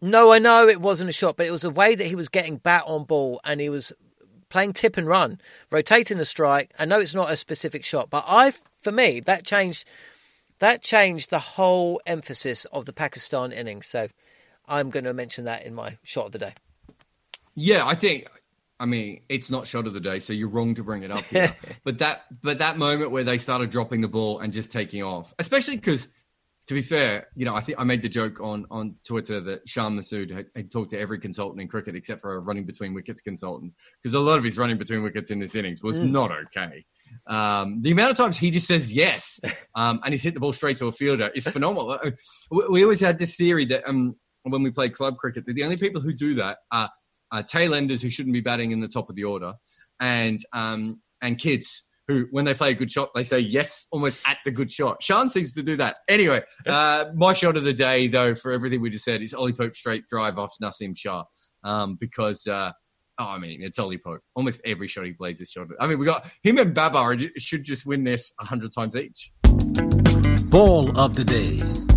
no, 0.00 0.32
I 0.32 0.38
know 0.38 0.68
it 0.68 0.80
wasn't 0.80 1.10
a 1.10 1.12
shot, 1.12 1.36
but 1.36 1.46
it 1.46 1.52
was 1.52 1.62
the 1.62 1.70
way 1.70 1.94
that 1.94 2.06
he 2.06 2.14
was 2.14 2.28
getting 2.28 2.58
bat 2.58 2.84
on 2.86 3.04
ball 3.04 3.40
and 3.44 3.60
he 3.60 3.70
was 3.70 3.92
playing 4.48 4.74
tip 4.74 4.96
and 4.96 5.06
run, 5.06 5.40
rotating 5.70 6.18
the 6.18 6.24
strike. 6.24 6.72
I 6.78 6.84
know 6.84 7.00
it's 7.00 7.14
not 7.14 7.30
a 7.30 7.36
specific 7.36 7.84
shot, 7.84 8.10
but 8.10 8.24
I, 8.26 8.52
for 8.82 8.92
me, 8.92 9.20
that 9.20 9.44
changed 9.44 9.86
that 10.58 10.82
changed 10.82 11.30
the 11.30 11.38
whole 11.38 12.00
emphasis 12.06 12.64
of 12.66 12.86
the 12.86 12.92
Pakistan 12.92 13.52
innings. 13.52 13.86
So 13.86 14.08
I'm 14.68 14.90
going 14.90 15.04
to 15.04 15.14
mention 15.14 15.44
that 15.44 15.64
in 15.64 15.74
my 15.74 15.98
shot 16.02 16.26
of 16.26 16.32
the 16.32 16.38
day. 16.38 16.54
Yeah, 17.54 17.86
I 17.86 17.94
think. 17.94 18.28
I 18.78 18.84
mean, 18.84 19.22
it's 19.30 19.50
not 19.50 19.66
shot 19.66 19.86
of 19.86 19.94
the 19.94 20.00
day, 20.00 20.20
so 20.20 20.34
you're 20.34 20.50
wrong 20.50 20.74
to 20.74 20.84
bring 20.84 21.02
it 21.02 21.10
up 21.10 21.24
here. 21.24 21.56
but 21.84 21.98
that, 21.98 22.24
but 22.42 22.58
that 22.58 22.76
moment 22.76 23.10
where 23.10 23.24
they 23.24 23.38
started 23.38 23.70
dropping 23.70 24.02
the 24.02 24.08
ball 24.08 24.40
and 24.40 24.52
just 24.52 24.70
taking 24.70 25.02
off, 25.02 25.32
especially 25.38 25.76
because 25.76 26.08
to 26.66 26.74
be 26.74 26.82
fair, 26.82 27.28
you 27.36 27.44
know, 27.44 27.54
I 27.54 27.60
think 27.60 27.78
I 27.78 27.84
made 27.84 28.02
the 28.02 28.08
joke 28.08 28.40
on 28.40 28.66
on 28.70 28.96
Twitter 29.04 29.40
that 29.40 29.68
Shan 29.68 29.96
Masood 29.96 30.30
had, 30.32 30.46
had, 30.54 30.72
talked 30.72 30.90
to 30.90 30.98
every 30.98 31.20
consultant 31.20 31.60
in 31.60 31.68
cricket 31.68 31.94
except 31.94 32.20
for 32.20 32.34
a 32.34 32.40
running 32.40 32.64
between 32.64 32.92
wickets 32.92 33.20
consultant 33.20 33.72
because 34.02 34.14
a 34.14 34.20
lot 34.20 34.36
of 34.38 34.44
his 34.44 34.58
running 34.58 34.76
between 34.76 35.02
wickets 35.02 35.30
in 35.30 35.38
this 35.38 35.54
innings 35.54 35.82
was 35.82 35.96
mm. 35.96 36.10
not 36.10 36.32
okay. 36.32 36.84
Um, 37.28 37.82
the 37.82 37.92
amount 37.92 38.10
of 38.10 38.16
times 38.16 38.36
he 38.36 38.50
just 38.50 38.66
says 38.66 38.92
yes 38.92 39.38
um, 39.76 40.00
and 40.04 40.12
he's 40.12 40.24
hit 40.24 40.34
the 40.34 40.40
ball 40.40 40.52
straight 40.52 40.78
to 40.78 40.88
a 40.88 40.92
fielder 40.92 41.30
is 41.34 41.46
phenomenal. 41.46 41.92
Uh, 41.92 42.10
we, 42.50 42.68
we 42.68 42.82
always 42.82 43.00
had 43.00 43.18
this 43.18 43.36
theory 43.36 43.64
that 43.66 43.88
um, 43.88 44.16
when 44.52 44.62
we 44.62 44.70
play 44.70 44.88
club 44.88 45.16
cricket, 45.16 45.46
that 45.46 45.54
the 45.54 45.64
only 45.64 45.76
people 45.76 46.00
who 46.00 46.12
do 46.12 46.34
that 46.34 46.58
are, 46.72 46.90
are 47.32 47.42
tail 47.42 47.74
enders 47.74 48.02
who 48.02 48.10
shouldn't 48.10 48.34
be 48.34 48.40
batting 48.40 48.70
in 48.70 48.80
the 48.80 48.88
top 48.88 49.08
of 49.08 49.16
the 49.16 49.24
order 49.24 49.54
and 50.00 50.44
um, 50.52 51.00
and 51.22 51.38
kids 51.38 51.84
who, 52.08 52.26
when 52.30 52.44
they 52.44 52.54
play 52.54 52.70
a 52.70 52.74
good 52.74 52.90
shot, 52.90 53.10
they 53.14 53.24
say 53.24 53.40
yes 53.40 53.86
almost 53.90 54.20
at 54.26 54.38
the 54.44 54.50
good 54.50 54.70
shot. 54.70 55.02
Shan 55.02 55.28
seems 55.28 55.52
to 55.54 55.62
do 55.62 55.76
that. 55.76 55.96
Anyway, 56.08 56.42
uh, 56.66 57.06
my 57.14 57.32
shot 57.32 57.56
of 57.56 57.64
the 57.64 57.72
day, 57.72 58.06
though, 58.06 58.34
for 58.34 58.52
everything 58.52 58.80
we 58.80 58.90
just 58.90 59.04
said, 59.04 59.22
is 59.22 59.34
Ollie 59.34 59.52
Pope 59.52 59.74
straight 59.74 60.06
drive 60.08 60.38
off 60.38 60.54
Naseem 60.62 60.96
Shah 60.96 61.24
um, 61.64 61.96
because. 62.00 62.46
Uh, 62.46 62.72
oh, 63.18 63.24
I 63.24 63.38
mean, 63.38 63.62
it's 63.62 63.78
Ollie 63.78 63.98
Pope. 63.98 64.20
Almost 64.34 64.60
every 64.64 64.88
shot 64.88 65.06
he 65.06 65.12
plays 65.12 65.40
is 65.40 65.50
shot. 65.50 65.68
I 65.80 65.86
mean, 65.86 65.98
we 65.98 66.06
got 66.06 66.26
him 66.42 66.58
and 66.58 66.74
Babar 66.74 67.16
should 67.38 67.64
just 67.64 67.86
win 67.86 68.04
this 68.04 68.32
100 68.38 68.72
times 68.72 68.94
each. 68.94 69.32
Ball 70.50 70.98
of 70.98 71.14
the 71.16 71.24
day. 71.24 71.95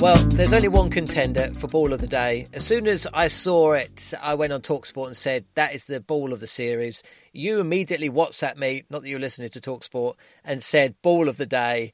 Well, 0.00 0.16
there's 0.28 0.52
only 0.52 0.68
one 0.68 0.90
contender 0.90 1.52
for 1.54 1.66
ball 1.66 1.92
of 1.92 2.00
the 2.00 2.06
day. 2.06 2.46
As 2.52 2.64
soon 2.64 2.86
as 2.86 3.08
I 3.12 3.26
saw 3.26 3.72
it, 3.72 4.14
I 4.22 4.34
went 4.34 4.52
on 4.52 4.60
Talksport 4.60 5.08
and 5.08 5.16
said 5.16 5.44
that 5.56 5.74
is 5.74 5.86
the 5.86 5.98
ball 5.98 6.32
of 6.32 6.38
the 6.38 6.46
series. 6.46 7.02
You 7.32 7.58
immediately 7.58 8.08
WhatsApp 8.08 8.56
me, 8.56 8.84
not 8.90 9.02
that 9.02 9.08
you're 9.08 9.18
listening 9.18 9.48
to 9.50 9.60
Talksport, 9.60 10.14
and 10.44 10.62
said 10.62 10.94
ball 11.02 11.28
of 11.28 11.36
the 11.36 11.46
day. 11.46 11.92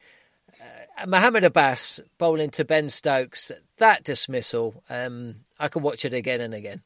Uh, 0.60 1.06
Mohamed 1.06 1.44
Abbas 1.44 2.02
bowling 2.18 2.50
to 2.50 2.64
Ben 2.66 2.90
Stokes. 2.90 3.50
That 3.78 4.04
dismissal, 4.04 4.82
um, 4.90 5.36
I 5.58 5.68
can 5.68 5.80
watch 5.80 6.04
it 6.04 6.12
again 6.12 6.42
and 6.42 6.52
again. 6.52 6.82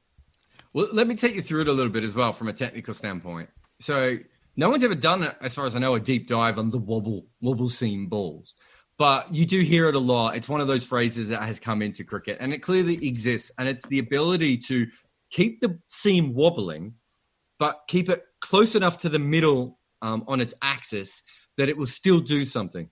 Well, 0.72 0.86
let 0.92 1.08
me 1.08 1.16
take 1.16 1.34
you 1.34 1.42
through 1.42 1.62
it 1.62 1.68
a 1.68 1.72
little 1.72 1.92
bit 1.92 2.04
as 2.04 2.14
well 2.14 2.32
from 2.32 2.46
a 2.46 2.52
technical 2.52 2.94
standpoint. 2.94 3.50
So, 3.80 4.18
no 4.56 4.70
one's 4.70 4.84
ever 4.84 4.94
done, 4.94 5.28
as 5.40 5.52
far 5.52 5.66
as 5.66 5.74
I 5.74 5.80
know, 5.80 5.96
a 5.96 6.00
deep 6.00 6.28
dive 6.28 6.58
on 6.58 6.70
the 6.70 6.78
wobble 6.78 7.26
wobble 7.40 7.70
seam 7.70 8.06
balls 8.06 8.54
but 8.98 9.32
you 9.32 9.46
do 9.46 9.60
hear 9.60 9.88
it 9.88 9.94
a 9.94 10.00
lot. 10.00 10.36
It's 10.36 10.48
one 10.48 10.60
of 10.60 10.66
those 10.66 10.84
phrases 10.84 11.28
that 11.28 11.42
has 11.42 11.60
come 11.60 11.82
into 11.82 12.04
cricket, 12.04 12.38
and 12.40 12.52
it 12.52 12.58
clearly 12.58 13.06
exists. 13.06 13.50
And 13.58 13.68
it's 13.68 13.86
the 13.86 14.00
ability 14.00 14.58
to 14.58 14.88
keep 15.30 15.60
the 15.60 15.78
seam 15.88 16.34
wobbling, 16.34 16.94
but 17.58 17.80
keep 17.88 18.08
it 18.08 18.24
close 18.40 18.74
enough 18.74 18.98
to 18.98 19.08
the 19.08 19.18
middle 19.18 19.78
um, 20.02 20.24
on 20.26 20.40
its 20.40 20.54
axis 20.62 21.22
that 21.56 21.68
it 21.68 21.76
will 21.76 21.86
still 21.86 22.20
do 22.20 22.44
something. 22.44 22.90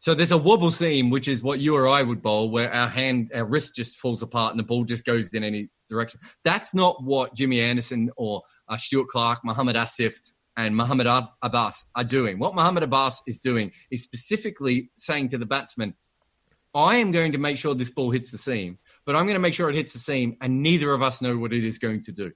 So 0.00 0.14
there's 0.14 0.30
a 0.30 0.38
wobble 0.38 0.70
seam, 0.70 1.10
which 1.10 1.28
is 1.28 1.42
what 1.42 1.60
you 1.60 1.76
or 1.76 1.86
I 1.86 2.02
would 2.02 2.22
bowl, 2.22 2.50
where 2.50 2.72
our 2.72 2.88
hand, 2.88 3.30
our 3.34 3.44
wrist 3.44 3.76
just 3.76 3.98
falls 3.98 4.22
apart 4.22 4.52
and 4.52 4.58
the 4.58 4.64
ball 4.64 4.84
just 4.84 5.04
goes 5.04 5.28
in 5.30 5.44
any 5.44 5.68
direction. 5.90 6.20
That's 6.42 6.72
not 6.72 7.04
what 7.04 7.34
Jimmy 7.34 7.60
Anderson 7.60 8.10
or 8.16 8.42
uh, 8.66 8.78
Stuart 8.78 9.08
Clark, 9.08 9.40
Muhammad 9.44 9.76
Asif, 9.76 10.14
and 10.56 10.76
Muhammad 10.76 11.06
Abbas 11.42 11.84
are 11.94 12.04
doing. 12.04 12.38
What 12.38 12.54
Muhammad 12.54 12.82
Abbas 12.82 13.22
is 13.26 13.38
doing 13.38 13.72
is 13.90 14.02
specifically 14.02 14.90
saying 14.96 15.28
to 15.30 15.38
the 15.38 15.46
batsman, 15.46 15.94
I 16.74 16.96
am 16.96 17.10
going 17.10 17.32
to 17.32 17.38
make 17.38 17.58
sure 17.58 17.74
this 17.74 17.90
ball 17.90 18.10
hits 18.10 18.30
the 18.30 18.38
seam, 18.38 18.78
but 19.04 19.16
I'm 19.16 19.24
going 19.24 19.34
to 19.34 19.40
make 19.40 19.54
sure 19.54 19.68
it 19.68 19.76
hits 19.76 19.92
the 19.92 19.98
seam, 19.98 20.36
and 20.40 20.62
neither 20.62 20.92
of 20.92 21.02
us 21.02 21.20
know 21.20 21.36
what 21.36 21.52
it 21.52 21.64
is 21.64 21.78
going 21.78 22.02
to 22.02 22.12
do. 22.12 22.32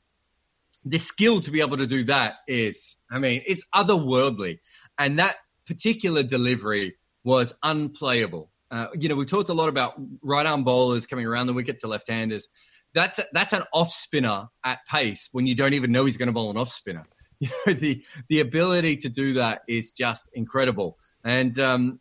The 0.84 0.98
skill 0.98 1.40
to 1.40 1.50
be 1.50 1.60
able 1.60 1.76
to 1.76 1.86
do 1.86 2.04
that 2.04 2.34
is, 2.48 2.96
I 3.10 3.18
mean, 3.18 3.42
it's 3.46 3.64
otherworldly. 3.74 4.58
And 4.98 5.18
that 5.18 5.36
particular 5.66 6.22
delivery 6.22 6.96
was 7.22 7.54
unplayable. 7.62 8.50
Uh, 8.70 8.88
you 8.94 9.08
know, 9.08 9.14
we 9.14 9.24
talked 9.24 9.48
a 9.48 9.54
lot 9.54 9.68
about 9.68 9.94
right 10.22 10.44
arm 10.44 10.64
bowlers 10.64 11.06
coming 11.06 11.26
around 11.26 11.46
the 11.46 11.52
wicket 11.52 11.80
to 11.80 11.86
left 11.86 12.08
handers. 12.08 12.48
that's 12.92 13.20
that's 13.32 13.52
an 13.52 13.62
off 13.72 13.90
spinner 13.92 14.48
at 14.64 14.78
pace 14.88 15.28
when 15.32 15.46
you 15.46 15.54
don't 15.54 15.74
even 15.74 15.92
know 15.92 16.04
he's 16.04 16.16
going 16.16 16.28
to 16.28 16.32
bowl 16.32 16.50
an 16.50 16.56
off 16.56 16.70
spinner. 16.70 17.06
You 17.66 17.74
know, 17.74 17.74
the 17.74 18.04
the 18.28 18.40
ability 18.40 18.96
to 18.98 19.08
do 19.08 19.34
that 19.34 19.62
is 19.68 19.92
just 19.92 20.28
incredible. 20.32 20.96
And 21.24 21.58
um, 21.58 22.00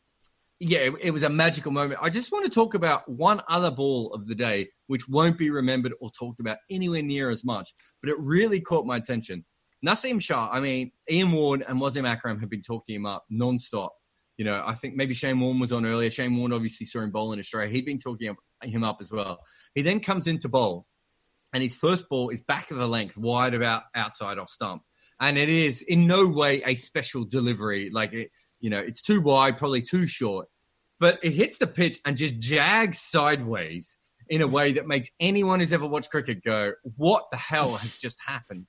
yeah, 0.59 0.89
it, 1.01 1.11
was 1.11 1.23
a 1.23 1.29
magical 1.29 1.71
moment. 1.71 1.99
I 2.01 2.09
just 2.09 2.31
want 2.31 2.45
to 2.45 2.51
talk 2.51 2.73
about 2.73 3.09
one 3.09 3.41
other 3.49 3.71
ball 3.71 4.13
of 4.13 4.27
the 4.27 4.35
day, 4.35 4.69
which 4.87 5.09
won't 5.09 5.37
be 5.37 5.49
remembered 5.49 5.93
or 5.99 6.09
talked 6.11 6.39
about 6.39 6.57
anywhere 6.69 7.01
near 7.01 7.29
as 7.29 7.43
much, 7.43 7.73
but 8.01 8.09
it 8.09 8.17
really 8.19 8.61
caught 8.61 8.85
my 8.85 8.97
attention. 8.97 9.43
Naseem 9.85 10.21
Shah, 10.21 10.49
I 10.51 10.61
mean, 10.61 10.91
Ian 11.11 11.33
Ward 11.33 11.65
and 11.67 11.81
Wasim 11.81 12.07
Akram 12.07 12.39
have 12.39 12.49
been 12.49 12.61
talking 12.61 12.95
him 12.95 13.05
up 13.05 13.25
nonstop. 13.31 13.89
You 14.37 14.45
know, 14.45 14.63
I 14.65 14.73
think 14.73 14.95
maybe 14.95 15.13
Shane 15.13 15.39
Warne 15.39 15.59
was 15.59 15.73
on 15.73 15.85
earlier. 15.85 16.09
Shane 16.09 16.35
Warne 16.37 16.53
obviously 16.53 16.85
saw 16.85 17.01
him 17.01 17.11
bowl 17.11 17.33
in 17.33 17.39
Australia. 17.39 17.69
He'd 17.69 17.85
been 17.85 17.99
talking 17.99 18.33
him 18.63 18.83
up 18.83 18.97
as 19.01 19.11
well. 19.11 19.39
He 19.75 19.81
then 19.81 19.99
comes 19.99 20.27
into 20.27 20.47
bowl, 20.47 20.85
and 21.53 21.61
his 21.61 21.75
first 21.75 22.07
ball 22.09 22.29
is 22.29 22.41
back 22.41 22.71
of 22.71 22.77
the 22.77 22.87
length, 22.87 23.17
wide 23.17 23.53
about 23.53 23.83
outside 23.95 24.39
off 24.39 24.49
stump. 24.49 24.81
And 25.27 25.37
it 25.37 25.49
is 25.49 25.81
in 25.81 26.05
no 26.05 26.27
way 26.27 26.61
a 26.65 26.75
special 26.75 27.23
delivery. 27.23 27.89
Like, 27.89 28.13
it, 28.13 28.31
you 28.59 28.69
know, 28.69 28.79
it's 28.79 29.01
too 29.01 29.21
wide, 29.21 29.57
probably 29.57 29.81
too 29.81 30.07
short 30.07 30.47
but 31.03 31.19
it 31.21 31.33
hits 31.33 31.57
the 31.57 31.67
pitch 31.67 31.99
and 32.05 32.15
just 32.15 32.39
jags 32.39 32.97
sideways 32.97 33.97
in 34.29 34.41
a 34.41 34.47
way 34.47 34.71
that 34.71 34.87
makes 34.87 35.09
anyone 35.19 35.59
who's 35.59 35.73
ever 35.73 35.85
watched 35.85 36.09
cricket 36.09 36.41
go, 36.41 36.71
"What 36.95 37.25
the 37.29 37.35
hell 37.35 37.73
has 37.83 37.97
just 37.97 38.19
happened?" 38.25 38.67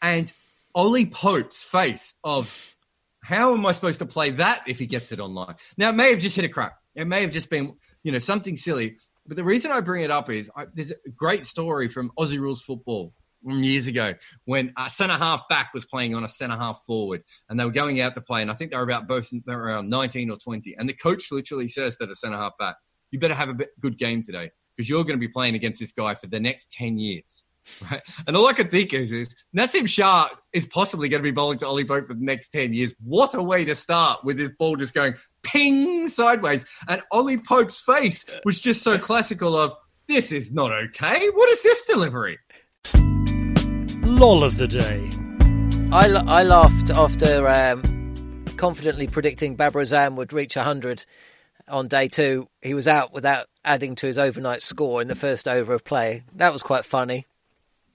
And 0.00 0.32
Ollie 0.76 1.06
Pope's 1.06 1.64
face 1.64 2.14
of 2.22 2.76
how 3.24 3.52
am 3.52 3.66
I 3.66 3.72
supposed 3.72 3.98
to 3.98 4.06
play 4.06 4.30
that 4.30 4.62
if 4.68 4.78
he 4.78 4.86
gets 4.86 5.10
it 5.10 5.18
online? 5.18 5.56
Now 5.76 5.90
it 5.90 5.94
may 5.94 6.10
have 6.10 6.20
just 6.20 6.36
hit 6.36 6.44
a 6.44 6.48
crack. 6.48 6.76
It 6.94 7.06
may 7.06 7.22
have 7.22 7.32
just 7.32 7.50
been 7.50 7.74
you 8.04 8.12
know 8.12 8.20
something 8.20 8.56
silly. 8.56 8.96
But 9.26 9.36
the 9.36 9.42
reason 9.42 9.72
I 9.72 9.80
bring 9.80 10.04
it 10.04 10.10
up 10.12 10.30
is 10.30 10.48
I, 10.56 10.66
there's 10.72 10.92
a 10.92 11.10
great 11.16 11.46
story 11.46 11.88
from 11.88 12.12
Aussie 12.16 12.38
Rules 12.38 12.62
Football 12.62 13.12
years 13.44 13.86
ago 13.86 14.14
when 14.44 14.72
a 14.78 14.90
centre 14.90 15.16
half 15.16 15.48
back 15.48 15.72
was 15.74 15.84
playing 15.84 16.14
on 16.14 16.24
a 16.24 16.28
centre 16.28 16.56
half 16.56 16.82
forward 16.86 17.22
and 17.48 17.58
they 17.58 17.64
were 17.64 17.70
going 17.70 18.00
out 18.00 18.14
to 18.14 18.20
play. 18.20 18.42
And 18.42 18.50
I 18.50 18.54
think 18.54 18.70
they 18.70 18.76
were 18.76 18.82
about 18.82 19.08
both 19.08 19.30
they 19.30 19.54
were 19.54 19.62
around 19.62 19.90
19 19.90 20.30
or 20.30 20.36
20. 20.36 20.76
And 20.78 20.88
the 20.88 20.94
coach 20.94 21.30
literally 21.30 21.68
says 21.68 21.96
to 21.98 22.06
the 22.06 22.16
centre 22.16 22.36
half 22.36 22.52
back, 22.58 22.76
You 23.10 23.18
better 23.18 23.34
have 23.34 23.48
a 23.48 23.56
good 23.80 23.98
game 23.98 24.22
today 24.22 24.50
because 24.76 24.88
you're 24.88 25.04
going 25.04 25.16
to 25.16 25.20
be 25.20 25.28
playing 25.28 25.54
against 25.54 25.80
this 25.80 25.92
guy 25.92 26.14
for 26.14 26.26
the 26.26 26.40
next 26.40 26.72
10 26.72 26.98
years. 26.98 27.42
Right. 27.88 28.02
And 28.26 28.36
all 28.36 28.48
I 28.48 28.54
could 28.54 28.72
think 28.72 28.92
is, 28.92 29.12
is 29.12 29.34
Naseem 29.56 29.88
Shah 29.88 30.28
is 30.52 30.66
possibly 30.66 31.08
going 31.08 31.20
to 31.20 31.22
be 31.22 31.30
bowling 31.30 31.58
to 31.58 31.66
Ollie 31.68 31.84
Pope 31.84 32.08
for 32.08 32.14
the 32.14 32.24
next 32.24 32.48
10 32.48 32.74
years. 32.74 32.92
What 33.04 33.34
a 33.34 33.42
way 33.42 33.64
to 33.64 33.76
start 33.76 34.24
with 34.24 34.36
this 34.36 34.50
ball 34.58 34.74
just 34.74 34.94
going 34.94 35.14
ping 35.44 36.08
sideways. 36.08 36.64
And 36.88 37.02
Ollie 37.12 37.38
Pope's 37.38 37.80
face 37.80 38.24
was 38.44 38.60
just 38.60 38.82
so 38.82 38.98
classical 38.98 39.56
of, 39.56 39.76
this 40.08 40.32
is 40.32 40.52
not 40.52 40.72
okay. 40.72 41.28
What 41.30 41.48
is 41.50 41.62
this 41.62 41.84
delivery? 41.84 42.38
Lol 44.22 44.44
of 44.44 44.56
the 44.56 44.68
day. 44.68 45.10
I, 45.90 46.06
I 46.06 46.44
laughed 46.44 46.90
after 46.90 47.48
um, 47.48 48.44
confidently 48.56 49.08
predicting 49.08 49.56
Babar 49.56 49.82
Azam 49.82 50.14
would 50.14 50.32
reach 50.32 50.54
100 50.54 51.04
on 51.66 51.88
day 51.88 52.06
two. 52.06 52.48
He 52.62 52.72
was 52.72 52.86
out 52.86 53.12
without 53.12 53.48
adding 53.64 53.96
to 53.96 54.06
his 54.06 54.18
overnight 54.18 54.62
score 54.62 55.02
in 55.02 55.08
the 55.08 55.16
first 55.16 55.48
over 55.48 55.74
of 55.74 55.84
play. 55.84 56.22
That 56.36 56.52
was 56.52 56.62
quite 56.62 56.84
funny 56.84 57.26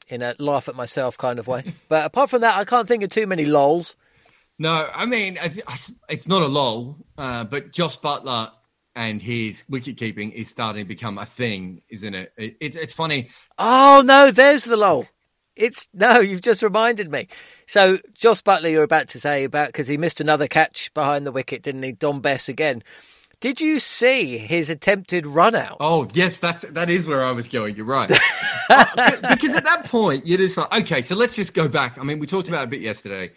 in 0.09 0.21
a 0.21 0.35
laugh 0.37 0.67
at 0.67 0.75
myself 0.75 1.17
kind 1.17 1.39
of 1.39 1.47
way. 1.47 1.63
But 1.87 2.05
apart 2.05 2.29
from 2.29 2.41
that, 2.41 2.57
I 2.57 2.65
can't 2.65 2.89
think 2.89 3.03
of 3.03 3.09
too 3.09 3.25
many 3.25 3.45
lols. 3.45 3.95
No, 4.59 4.89
I 4.93 5.05
mean, 5.05 5.37
it's 6.09 6.27
not 6.27 6.41
a 6.41 6.47
lol, 6.47 6.97
uh, 7.17 7.45
but 7.45 7.71
Jos 7.71 7.95
Buttler 7.95 8.51
and 8.97 9.21
his 9.21 9.63
wicket 9.69 9.95
keeping 9.95 10.31
is 10.31 10.49
starting 10.49 10.83
to 10.83 10.87
become 10.89 11.19
a 11.19 11.25
thing, 11.25 11.83
isn't 11.87 12.13
it? 12.13 12.33
it, 12.35 12.57
it 12.59 12.75
it's 12.75 12.93
funny. 12.93 13.29
Oh, 13.57 14.03
no, 14.05 14.29
there's 14.29 14.65
the 14.65 14.75
lol. 14.75 15.07
It's 15.57 15.87
no, 15.93 16.19
you've 16.19 16.41
just 16.41 16.63
reminded 16.63 17.11
me. 17.11 17.27
So, 17.65 17.97
Jos 18.13 18.41
Buttler, 18.41 18.71
you're 18.71 18.83
about 18.83 19.09
to 19.09 19.19
say 19.19 19.43
about 19.43 19.67
because 19.67 19.87
he 19.87 19.97
missed 19.97 20.21
another 20.21 20.47
catch 20.47 20.93
behind 20.93 21.25
the 21.25 21.31
wicket, 21.31 21.63
didn't 21.63 21.83
he? 21.83 21.91
Dom 21.91 22.21
Bess 22.21 22.47
again. 22.47 22.83
Did 23.39 23.61
you 23.61 23.77
see 23.77 24.39
his 24.39 24.69
attempted 24.71 25.27
run 25.27 25.53
out? 25.53 25.77
Oh 25.79 26.07
yes, 26.13 26.39
that's 26.39 26.63
that 26.63 26.89
is 26.89 27.05
where 27.05 27.23
I 27.23 27.31
was 27.31 27.47
going. 27.47 27.75
You're 27.75 27.85
right. 27.85 28.07
because 28.67 29.55
at 29.55 29.63
that 29.63 29.83
point, 29.85 30.25
you're 30.25 30.39
just 30.39 30.57
like, 30.57 30.73
okay, 30.73 31.01
so 31.03 31.15
let's 31.15 31.35
just 31.35 31.53
go 31.53 31.67
back. 31.67 31.99
I 31.99 32.03
mean, 32.03 32.17
we 32.17 32.25
talked 32.25 32.47
about 32.47 32.61
it 32.61 32.65
a 32.65 32.67
bit 32.67 32.81
yesterday. 32.81 33.31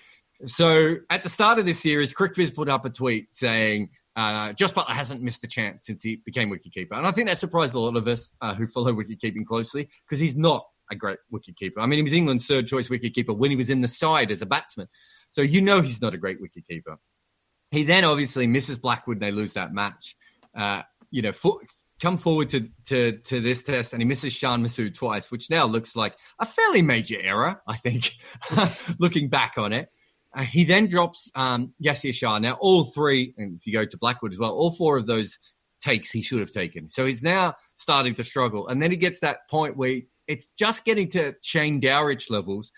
So 0.46 0.96
at 1.10 1.22
the 1.22 1.28
start 1.28 1.58
of 1.58 1.66
this 1.66 1.80
series, 1.80 2.14
CricViz 2.14 2.54
put 2.54 2.70
up 2.70 2.86
a 2.86 2.90
tweet 2.90 3.30
saying 3.34 3.90
uh, 4.16 4.54
Jos 4.54 4.72
Buttler 4.72 4.94
hasn't 4.94 5.20
missed 5.20 5.44
a 5.44 5.48
chance 5.48 5.84
since 5.84 6.02
he 6.02 6.16
became 6.16 6.50
wicketkeeper, 6.50 6.92
and 6.92 7.06
I 7.06 7.10
think 7.10 7.28
that 7.28 7.38
surprised 7.38 7.74
a 7.74 7.80
lot 7.80 7.96
of 7.96 8.08
us 8.08 8.32
uh, 8.40 8.54
who 8.54 8.66
follow 8.66 8.92
wicketkeeping 8.92 9.44
closely 9.44 9.90
because 10.06 10.18
he's 10.18 10.34
not 10.34 10.66
a 10.90 10.96
great 10.96 11.18
wicketkeeper. 11.32 11.78
I 11.78 11.86
mean, 11.86 11.98
he 11.98 12.02
was 12.02 12.12
England's 12.12 12.46
third 12.46 12.66
choice 12.66 12.88
wicketkeeper 12.88 13.36
when 13.36 13.50
he 13.50 13.56
was 13.56 13.70
in 13.70 13.80
the 13.80 13.88
side 13.88 14.30
as 14.30 14.42
a 14.42 14.46
batsman. 14.46 14.88
So 15.30 15.42
you 15.42 15.60
know 15.60 15.80
he's 15.80 16.02
not 16.02 16.14
a 16.14 16.18
great 16.18 16.38
wicketkeeper. 16.40 16.96
He 17.70 17.84
then 17.84 18.04
obviously 18.04 18.46
misses 18.46 18.78
Blackwood 18.78 19.18
and 19.18 19.22
they 19.22 19.30
lose 19.30 19.54
that 19.54 19.72
match. 19.72 20.16
Uh, 20.54 20.82
you 21.10 21.22
know, 21.22 21.32
for, 21.32 21.60
come 22.00 22.18
forward 22.18 22.50
to, 22.50 22.68
to, 22.86 23.18
to 23.18 23.40
this 23.40 23.62
test 23.62 23.92
and 23.92 24.02
he 24.02 24.06
misses 24.06 24.32
Shan 24.32 24.62
Masood 24.62 24.94
twice, 24.94 25.30
which 25.30 25.50
now 25.50 25.66
looks 25.66 25.94
like 25.94 26.16
a 26.40 26.46
fairly 26.46 26.82
major 26.82 27.18
error, 27.20 27.62
I 27.66 27.76
think, 27.76 28.12
looking 28.98 29.28
back 29.28 29.54
on 29.56 29.72
it. 29.72 29.88
Uh, 30.34 30.42
he 30.42 30.64
then 30.64 30.86
drops 30.86 31.30
um, 31.34 31.74
Yasir 31.82 32.14
Shah. 32.14 32.38
Now, 32.38 32.56
all 32.60 32.84
three, 32.84 33.34
and 33.36 33.56
if 33.56 33.66
you 33.66 33.72
go 33.72 33.84
to 33.84 33.98
Blackwood 33.98 34.32
as 34.32 34.38
well, 34.38 34.52
all 34.52 34.70
four 34.70 34.96
of 34.96 35.06
those 35.06 35.38
takes 35.80 36.10
he 36.10 36.22
should 36.22 36.40
have 36.40 36.50
taken. 36.50 36.90
So 36.90 37.04
he's 37.04 37.22
now 37.22 37.54
starting 37.76 38.14
to 38.16 38.24
struggle. 38.24 38.68
And 38.68 38.82
then 38.82 38.90
he 38.90 38.96
gets 38.96 39.20
that 39.20 39.48
point 39.48 39.76
where 39.76 40.00
it's 40.30 40.46
just 40.58 40.84
getting 40.84 41.10
to 41.10 41.34
Shane 41.42 41.80
Dowrich 41.80 42.30
levels 42.30 42.72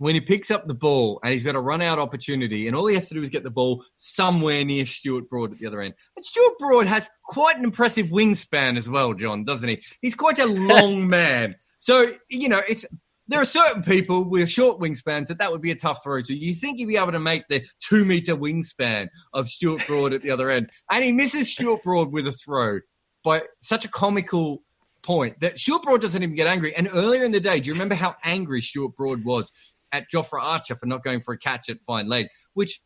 when 0.00 0.14
he 0.14 0.20
picks 0.20 0.50
up 0.50 0.66
the 0.66 0.74
ball 0.74 1.20
and 1.22 1.32
he's 1.32 1.44
got 1.44 1.54
a 1.54 1.60
run 1.60 1.82
out 1.82 1.98
opportunity, 1.98 2.66
and 2.66 2.74
all 2.74 2.86
he 2.86 2.94
has 2.94 3.08
to 3.08 3.14
do 3.14 3.22
is 3.22 3.28
get 3.28 3.42
the 3.42 3.50
ball 3.50 3.84
somewhere 3.96 4.64
near 4.64 4.86
Stuart 4.86 5.28
Broad 5.28 5.52
at 5.52 5.58
the 5.58 5.66
other 5.66 5.82
end. 5.82 5.92
And 6.16 6.24
Stuart 6.24 6.58
Broad 6.58 6.86
has 6.86 7.10
quite 7.26 7.58
an 7.58 7.64
impressive 7.64 8.06
wingspan 8.06 8.78
as 8.78 8.88
well, 8.88 9.12
John, 9.12 9.44
doesn't 9.44 9.68
he? 9.68 9.82
He's 10.00 10.14
quite 10.14 10.38
a 10.38 10.46
long 10.72 11.06
man. 11.06 11.56
So, 11.80 12.12
you 12.28 12.48
know, 12.48 12.62
it's 12.66 12.86
there 13.28 13.40
are 13.40 13.44
certain 13.44 13.82
people 13.82 14.28
with 14.28 14.48
short 14.48 14.80
wingspans 14.80 15.26
that 15.26 15.38
that 15.38 15.52
would 15.52 15.62
be 15.62 15.70
a 15.70 15.76
tough 15.76 16.02
throw 16.02 16.22
to. 16.22 16.34
You 16.34 16.54
think 16.54 16.78
he'd 16.78 16.86
be 16.86 16.96
able 16.96 17.12
to 17.12 17.20
make 17.20 17.46
the 17.48 17.62
two 17.78 18.04
meter 18.06 18.34
wingspan 18.34 19.08
of 19.34 19.50
Stuart 19.50 19.86
Broad 19.86 20.14
at 20.14 20.22
the 20.22 20.30
other 20.30 20.50
end, 20.50 20.70
and 20.90 21.04
he 21.04 21.12
misses 21.12 21.52
Stuart 21.52 21.82
Broad 21.82 22.10
with 22.10 22.26
a 22.26 22.32
throw 22.32 22.80
by 23.22 23.42
such 23.60 23.84
a 23.84 23.88
comical 23.88 24.62
point 25.02 25.40
that 25.40 25.58
Stuart 25.58 25.82
Broad 25.82 26.00
doesn't 26.00 26.22
even 26.22 26.34
get 26.34 26.46
angry. 26.46 26.74
And 26.74 26.88
earlier 26.92 27.24
in 27.24 27.32
the 27.32 27.40
day, 27.40 27.60
do 27.60 27.68
you 27.68 27.74
remember 27.74 27.94
how 27.94 28.16
angry 28.24 28.60
Stuart 28.60 28.96
Broad 28.96 29.24
was 29.24 29.50
at 29.92 30.10
Jofra 30.12 30.40
Archer 30.42 30.76
for 30.76 30.86
not 30.86 31.02
going 31.02 31.20
for 31.20 31.34
a 31.34 31.38
catch 31.38 31.68
at 31.68 31.80
fine 31.82 32.08
leg, 32.08 32.28
which 32.54 32.80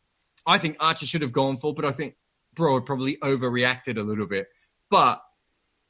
I 0.45 0.57
think 0.57 0.77
Archer 0.79 1.05
should 1.05 1.21
have 1.21 1.31
gone 1.31 1.57
for, 1.57 1.73
but 1.73 1.85
I 1.85 1.91
think 1.91 2.15
Broad 2.53 2.85
probably 2.85 3.17
overreacted 3.17 3.97
a 3.97 4.03
little 4.03 4.27
bit. 4.27 4.47
But 4.89 5.21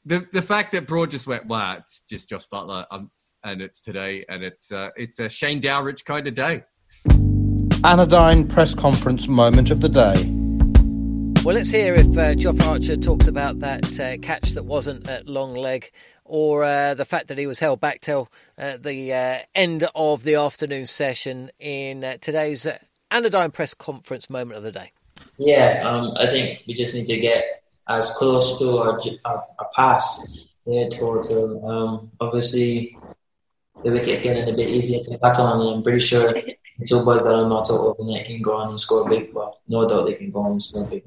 the 0.05 0.27
the 0.31 0.41
fact 0.41 0.71
that 0.73 0.87
Broad 0.87 1.11
just 1.11 1.27
went, 1.27 1.45
wow, 1.45 1.77
it's 1.77 2.01
just 2.09 2.29
Jos 2.29 2.47
Buttler, 2.51 2.85
um, 2.91 3.09
and 3.43 3.61
it's 3.61 3.81
today, 3.81 4.25
and 4.29 4.43
it's 4.43 4.71
uh, 4.71 4.89
it's 4.95 5.19
a 5.19 5.29
Shane 5.29 5.61
Dowrich 5.61 6.05
kind 6.05 6.27
of 6.27 6.35
day. 6.35 6.63
Anodyne 7.83 8.47
press 8.47 8.73
conference 8.73 9.27
moment 9.27 9.69
of 9.69 9.81
the 9.81 9.89
day. 9.89 10.31
Well, 11.43 11.55
let's 11.55 11.69
hear 11.69 11.93
if 11.93 12.07
uh, 12.17 12.33
Jofra 12.33 12.67
Archer 12.67 12.97
talks 12.97 13.27
about 13.27 13.59
that 13.59 13.99
uh, 13.99 14.17
catch 14.17 14.51
that 14.51 14.65
wasn't 14.65 15.07
at 15.07 15.27
long 15.27 15.53
leg 15.53 15.91
or 16.25 16.63
uh, 16.63 16.93
the 16.95 17.05
fact 17.05 17.27
that 17.27 17.37
he 17.37 17.47
was 17.47 17.59
held 17.59 17.79
back 17.79 18.01
till 18.01 18.29
uh, 18.57 18.77
the 18.77 19.13
uh, 19.13 19.37
end 19.53 19.87
of 19.95 20.23
the 20.23 20.35
afternoon 20.35 20.87
session 20.87 21.51
in 21.59 22.03
uh, 22.03 22.17
today's 22.19 22.65
uh, 22.65 22.77
Anodyne 23.11 23.51
press 23.51 23.73
conference 23.73 24.29
moment 24.29 24.57
of 24.57 24.63
the 24.63 24.71
day. 24.71 24.91
Yeah, 25.37 25.83
um, 25.85 26.13
I 26.17 26.27
think 26.27 26.61
we 26.67 26.73
just 26.73 26.93
need 26.93 27.05
to 27.05 27.17
get 27.17 27.63
as 27.87 28.11
close 28.17 28.57
to 28.59 28.77
our, 28.79 28.99
our, 29.25 29.43
our 29.59 29.69
pass 29.75 30.43
there 30.65 30.89
total. 30.89 31.69
Um, 31.69 32.11
obviously, 32.19 32.97
the 33.83 33.91
wicket's 33.91 34.23
getting 34.23 34.51
a 34.51 34.55
bit 34.55 34.69
easier 34.69 35.03
to 35.03 35.17
bat 35.19 35.37
on, 35.39 35.61
and 35.61 35.75
I'm 35.75 35.83
pretty 35.83 35.99
sure 35.99 36.33
the 36.33 36.85
two 36.87 37.05
boys 37.05 37.21
that 37.21 37.33
are 37.33 37.47
not 37.47 37.69
out 37.69 37.79
overnight 37.79 38.25
can 38.25 38.41
go 38.41 38.55
on 38.55 38.69
and 38.69 38.79
score 38.79 39.07
big. 39.07 39.33
but 39.33 39.59
no 39.67 39.87
doubt 39.87 40.07
they 40.07 40.15
can 40.15 40.31
go 40.31 40.39
on 40.39 40.53
and 40.53 40.63
score 40.63 40.85
big. 40.85 41.03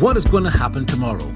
What 0.00 0.16
is 0.16 0.26
going 0.26 0.44
to 0.44 0.50
happen 0.50 0.84
tomorrow? 0.84 1.34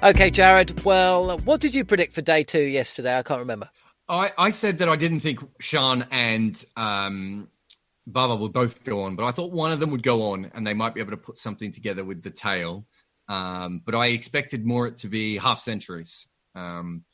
Okay, 0.00 0.30
Jarrod. 0.30 0.84
Well, 0.84 1.38
what 1.38 1.60
did 1.60 1.74
you 1.74 1.84
predict 1.84 2.14
for 2.14 2.22
day 2.22 2.44
two 2.44 2.62
yesterday? 2.62 3.18
I 3.18 3.22
can't 3.24 3.40
remember. 3.40 3.68
I, 4.08 4.32
I 4.38 4.50
said 4.50 4.78
that 4.78 4.88
I 4.88 4.94
didn't 4.94 5.20
think 5.20 5.40
Sean 5.60 6.06
and 6.12 6.64
um, 6.76 7.48
Babar 8.06 8.36
would 8.36 8.52
both 8.52 8.84
go 8.84 9.02
on, 9.02 9.16
but 9.16 9.24
I 9.24 9.32
thought 9.32 9.50
one 9.50 9.72
of 9.72 9.80
them 9.80 9.90
would 9.90 10.04
go 10.04 10.30
on 10.30 10.52
and 10.54 10.64
they 10.64 10.72
might 10.72 10.94
be 10.94 11.00
able 11.00 11.10
to 11.10 11.16
put 11.16 11.36
something 11.36 11.72
together 11.72 12.04
with 12.04 12.22
the 12.22 12.30
tail. 12.30 12.86
Um, 13.28 13.82
but 13.84 13.96
I 13.96 14.06
expected 14.06 14.64
more 14.64 14.86
it 14.86 14.98
to 14.98 15.08
be 15.08 15.36
half 15.36 15.58
centuries 15.58 16.28
um, 16.54 17.04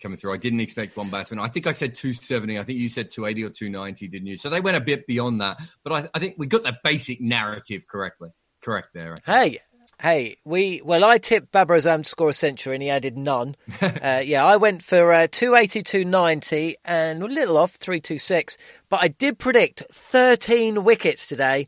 coming 0.00 0.16
through. 0.16 0.32
I 0.32 0.36
didn't 0.36 0.60
expect 0.60 0.96
one 0.96 1.10
batsman. 1.10 1.40
I 1.40 1.48
think 1.48 1.66
I 1.66 1.72
said 1.72 1.92
270. 1.92 2.56
I 2.56 2.62
think 2.62 2.78
you 2.78 2.88
said 2.88 3.10
280 3.10 3.44
or 3.44 3.50
290, 3.50 4.06
didn't 4.06 4.28
you? 4.28 4.36
So 4.36 4.48
they 4.48 4.60
went 4.60 4.76
a 4.76 4.80
bit 4.80 5.08
beyond 5.08 5.40
that. 5.40 5.60
But 5.82 5.92
I, 5.92 6.08
I 6.14 6.18
think 6.20 6.36
we 6.38 6.46
got 6.46 6.62
the 6.62 6.76
basic 6.84 7.20
narrative 7.20 7.88
correctly. 7.88 8.30
Correct 8.62 8.88
there. 8.94 9.16
Hey, 9.26 9.58
Hey, 10.00 10.36
we 10.44 10.80
well, 10.84 11.04
I 11.04 11.18
tipped 11.18 11.50
Babar 11.50 11.76
Azam 11.76 12.04
to 12.04 12.08
score 12.08 12.28
a 12.28 12.32
century, 12.32 12.74
and 12.74 12.82
he 12.82 12.88
added 12.88 13.18
none. 13.18 13.56
uh, 13.80 14.22
yeah, 14.24 14.44
I 14.44 14.56
went 14.56 14.82
for 14.82 15.12
uh, 15.12 15.26
two 15.30 15.56
eighty 15.56 15.82
two 15.82 16.04
ninety 16.04 16.76
and 16.84 17.20
a 17.20 17.26
little 17.26 17.58
off 17.58 17.72
three 17.72 18.00
two 18.00 18.18
six, 18.18 18.56
but 18.88 19.00
I 19.02 19.08
did 19.08 19.40
predict 19.40 19.82
thirteen 19.90 20.84
wickets 20.84 21.26
today, 21.26 21.66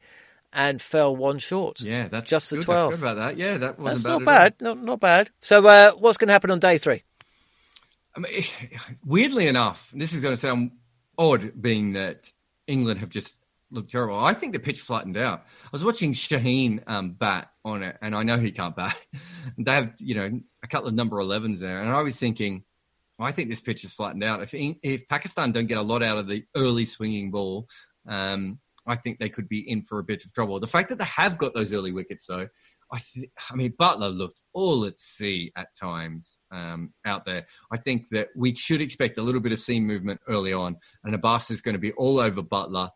and 0.52 0.80
fell 0.80 1.14
one 1.14 1.38
short. 1.38 1.80
Yeah, 1.80 2.06
that's 2.06 2.30
just 2.30 2.50
the 2.50 2.56
good. 2.56 2.64
twelve. 2.64 2.94
about 2.94 3.16
that. 3.16 3.36
Yeah, 3.36 3.58
that 3.58 3.80
wasn't 3.80 4.04
that's 4.04 4.24
bad 4.24 4.24
not 4.24 4.24
bad. 4.24 4.54
Not 4.60 4.84
not 4.84 5.00
bad. 5.00 5.30
So, 5.40 5.66
uh, 5.66 5.92
what's 5.92 6.16
going 6.16 6.28
to 6.28 6.32
happen 6.32 6.52
on 6.52 6.60
day 6.60 6.78
three? 6.78 7.02
I 8.16 8.20
mean, 8.20 8.44
weirdly 9.04 9.48
enough, 9.48 9.90
this 9.92 10.12
is 10.12 10.20
going 10.20 10.34
to 10.34 10.40
sound 10.40 10.72
odd, 11.18 11.60
being 11.60 11.94
that 11.94 12.32
England 12.68 13.00
have 13.00 13.10
just 13.10 13.36
looked 13.70 13.90
terrible. 13.90 14.18
I 14.18 14.34
think 14.34 14.52
the 14.52 14.60
pitch 14.60 14.80
flattened 14.80 15.16
out. 15.16 15.44
I 15.64 15.68
was 15.72 15.84
watching 15.84 16.12
Shaheen 16.12 16.82
um, 16.86 17.10
bat 17.10 17.49
on 17.64 17.82
it, 17.82 17.96
and 18.02 18.14
I 18.14 18.22
know 18.22 18.38
he 18.38 18.52
can't 18.52 18.76
bat. 18.76 18.96
they 19.58 19.72
have, 19.72 19.92
you 19.98 20.14
know, 20.14 20.40
a 20.62 20.68
couple 20.68 20.88
of 20.88 20.94
number 20.94 21.16
11s 21.16 21.58
there, 21.58 21.80
and 21.80 21.90
I 21.90 22.00
was 22.02 22.16
thinking, 22.16 22.64
I 23.18 23.32
think 23.32 23.50
this 23.50 23.60
pitch 23.60 23.84
is 23.84 23.92
flattened 23.92 24.24
out. 24.24 24.42
If 24.42 24.54
if 24.54 25.06
Pakistan 25.08 25.52
don't 25.52 25.66
get 25.66 25.78
a 25.78 25.82
lot 25.82 26.02
out 26.02 26.18
of 26.18 26.26
the 26.26 26.44
early 26.56 26.86
swinging 26.86 27.30
ball, 27.30 27.68
um, 28.08 28.58
I 28.86 28.96
think 28.96 29.18
they 29.18 29.28
could 29.28 29.48
be 29.48 29.70
in 29.70 29.82
for 29.82 29.98
a 29.98 30.04
bit 30.04 30.24
of 30.24 30.32
trouble. 30.32 30.58
The 30.58 30.66
fact 30.66 30.88
that 30.88 30.98
they 30.98 31.04
have 31.04 31.36
got 31.36 31.52
those 31.52 31.72
early 31.72 31.92
wickets, 31.92 32.26
though, 32.26 32.48
I, 32.92 32.98
th- 33.12 33.30
I 33.50 33.54
mean, 33.54 33.72
Buttler 33.72 34.14
looked 34.14 34.40
all 34.52 34.84
at 34.84 34.98
sea 34.98 35.52
at 35.56 35.68
times 35.78 36.40
um, 36.50 36.92
out 37.04 37.24
there. 37.24 37.46
I 37.70 37.76
think 37.76 38.08
that 38.10 38.28
we 38.34 38.54
should 38.54 38.80
expect 38.80 39.18
a 39.18 39.22
little 39.22 39.40
bit 39.40 39.52
of 39.52 39.60
seam 39.60 39.86
movement 39.86 40.20
early 40.28 40.52
on, 40.52 40.76
and 41.04 41.14
Abbas 41.14 41.50
is 41.50 41.60
going 41.60 41.74
to 41.74 41.80
be 41.80 41.92
all 41.92 42.18
over 42.18 42.42
Buttler. 42.42 42.90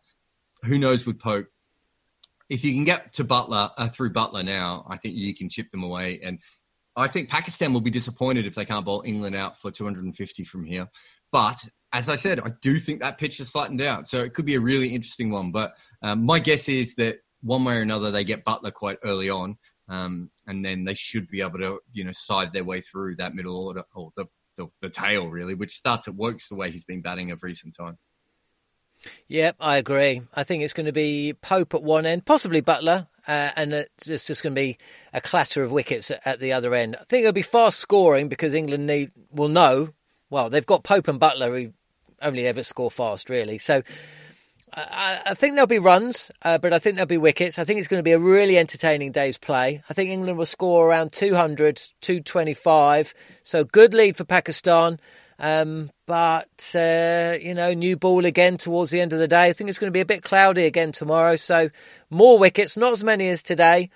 who 0.63 0.77
knows 0.77 1.05
with 1.05 1.19
Pope? 1.19 1.47
If 2.49 2.63
you 2.63 2.73
can 2.73 2.83
get 2.83 3.13
to 3.13 3.23
Buttler 3.23 3.71
uh, 3.77 3.89
through 3.89 4.13
Buttler 4.13 4.45
now, 4.45 4.85
I 4.89 4.97
think 4.97 5.15
you 5.15 5.33
can 5.33 5.49
chip 5.49 5.71
them 5.71 5.83
away. 5.83 6.19
And 6.23 6.39
I 6.95 7.07
think 7.07 7.29
Pakistan 7.29 7.73
will 7.73 7.81
be 7.81 7.91
disappointed 7.91 8.45
if 8.45 8.55
they 8.55 8.65
can't 8.65 8.85
bowl 8.85 9.03
England 9.05 9.35
out 9.35 9.59
for 9.59 9.71
250 9.71 10.43
from 10.43 10.63
here. 10.63 10.87
But 11.31 11.67
as 11.91 12.07
I 12.07 12.15
said, 12.15 12.39
I 12.39 12.51
do 12.61 12.77
think 12.77 12.99
that 12.99 13.17
pitch 13.17 13.39
is 13.39 13.51
flattened 13.51 13.81
out. 13.81 14.07
So 14.07 14.21
it 14.21 14.33
could 14.33 14.45
be 14.45 14.55
a 14.55 14.59
really 14.59 14.93
interesting 14.93 15.31
one. 15.31 15.51
But 15.51 15.75
um, 16.01 16.25
my 16.25 16.39
guess 16.39 16.69
is 16.69 16.95
that 16.95 17.17
one 17.41 17.63
way 17.63 17.77
or 17.77 17.81
another, 17.81 18.11
they 18.11 18.23
get 18.23 18.45
Buttler 18.45 18.73
quite 18.73 18.97
early 19.03 19.29
on. 19.29 19.57
Um, 19.87 20.31
and 20.47 20.65
then 20.65 20.83
they 20.83 20.93
should 20.93 21.27
be 21.27 21.41
able 21.41 21.59
to, 21.59 21.79
you 21.93 22.03
know, 22.03 22.11
side 22.11 22.53
their 22.53 22.63
way 22.63 22.81
through 22.81 23.17
that 23.17 23.35
middle 23.35 23.57
order 23.57 23.83
or 23.93 24.11
the, 24.15 24.25
the, 24.57 24.67
the 24.81 24.89
tail, 24.89 25.29
really, 25.29 25.53
which 25.53 25.75
starts 25.75 26.07
at 26.07 26.15
Woakes 26.15 26.49
the 26.49 26.55
way 26.55 26.71
he's 26.71 26.85
been 26.85 27.01
batting 27.01 27.31
of 27.31 27.43
recent 27.43 27.75
times. 27.75 27.99
Yep, 29.27 29.57
I 29.59 29.77
agree. 29.77 30.21
I 30.33 30.43
think 30.43 30.63
it's 30.63 30.73
going 30.73 30.85
to 30.85 30.91
be 30.91 31.33
Pope 31.33 31.73
at 31.73 31.83
one 31.83 32.05
end, 32.05 32.25
possibly 32.25 32.61
Buttler, 32.61 33.07
uh, 33.27 33.49
and 33.55 33.73
it's 33.73 34.25
just 34.25 34.43
going 34.43 34.55
to 34.55 34.61
be 34.61 34.77
a 35.13 35.21
clatter 35.21 35.63
of 35.63 35.71
wickets 35.71 36.11
at 36.25 36.39
the 36.39 36.53
other 36.53 36.73
end. 36.73 36.95
I 36.99 37.03
think 37.03 37.21
it'll 37.21 37.33
be 37.33 37.41
fast 37.41 37.79
scoring 37.79 38.27
because 38.29 38.53
England 38.53 38.87
need 38.87 39.11
will 39.31 39.49
know. 39.49 39.89
Well, 40.29 40.49
they've 40.49 40.65
got 40.65 40.83
Pope 40.83 41.07
and 41.07 41.19
Buttler 41.19 41.49
who 41.49 41.73
only 42.21 42.47
ever 42.47 42.63
score 42.63 42.91
fast, 42.91 43.29
really. 43.29 43.57
So 43.57 43.83
I, 44.73 45.19
I 45.27 45.33
think 45.33 45.55
there'll 45.55 45.67
be 45.67 45.79
runs, 45.79 46.31
uh, 46.41 46.57
but 46.57 46.73
I 46.73 46.79
think 46.79 46.95
there'll 46.95 47.07
be 47.07 47.17
wickets. 47.17 47.57
I 47.57 47.63
think 47.63 47.79
it's 47.79 47.87
going 47.87 47.99
to 47.99 48.03
be 48.03 48.11
a 48.11 48.19
really 48.19 48.57
entertaining 48.57 49.11
day's 49.11 49.37
play. 49.37 49.81
I 49.89 49.93
think 49.93 50.09
England 50.09 50.37
will 50.37 50.45
score 50.45 50.87
around 50.87 51.13
200, 51.13 51.81
225. 52.01 53.13
So 53.43 53.63
good 53.63 53.93
lead 53.93 54.17
for 54.17 54.25
Pakistan. 54.25 54.99
Um, 55.37 55.91
but, 56.05 56.71
uh, 56.75 57.37
you 57.41 57.53
know, 57.53 57.73
new 57.73 57.97
ball 57.97 58.25
again 58.25 58.57
towards 58.57 58.91
the 58.91 59.01
end 59.01 59.13
of 59.13 59.19
the 59.19 59.27
day. 59.27 59.47
I 59.47 59.53
think 59.53 59.69
it's 59.69 59.79
going 59.79 59.89
to 59.89 59.95
be 59.95 60.01
a 60.01 60.05
bit 60.05 60.23
cloudy 60.23 60.65
again 60.65 60.91
tomorrow. 60.91 61.35
So 61.35 61.69
more 62.09 62.39
wickets, 62.39 62.77
not 62.77 62.93
as 62.93 63.03
many 63.03 63.27
as 63.29 63.43
today, 63.43 63.89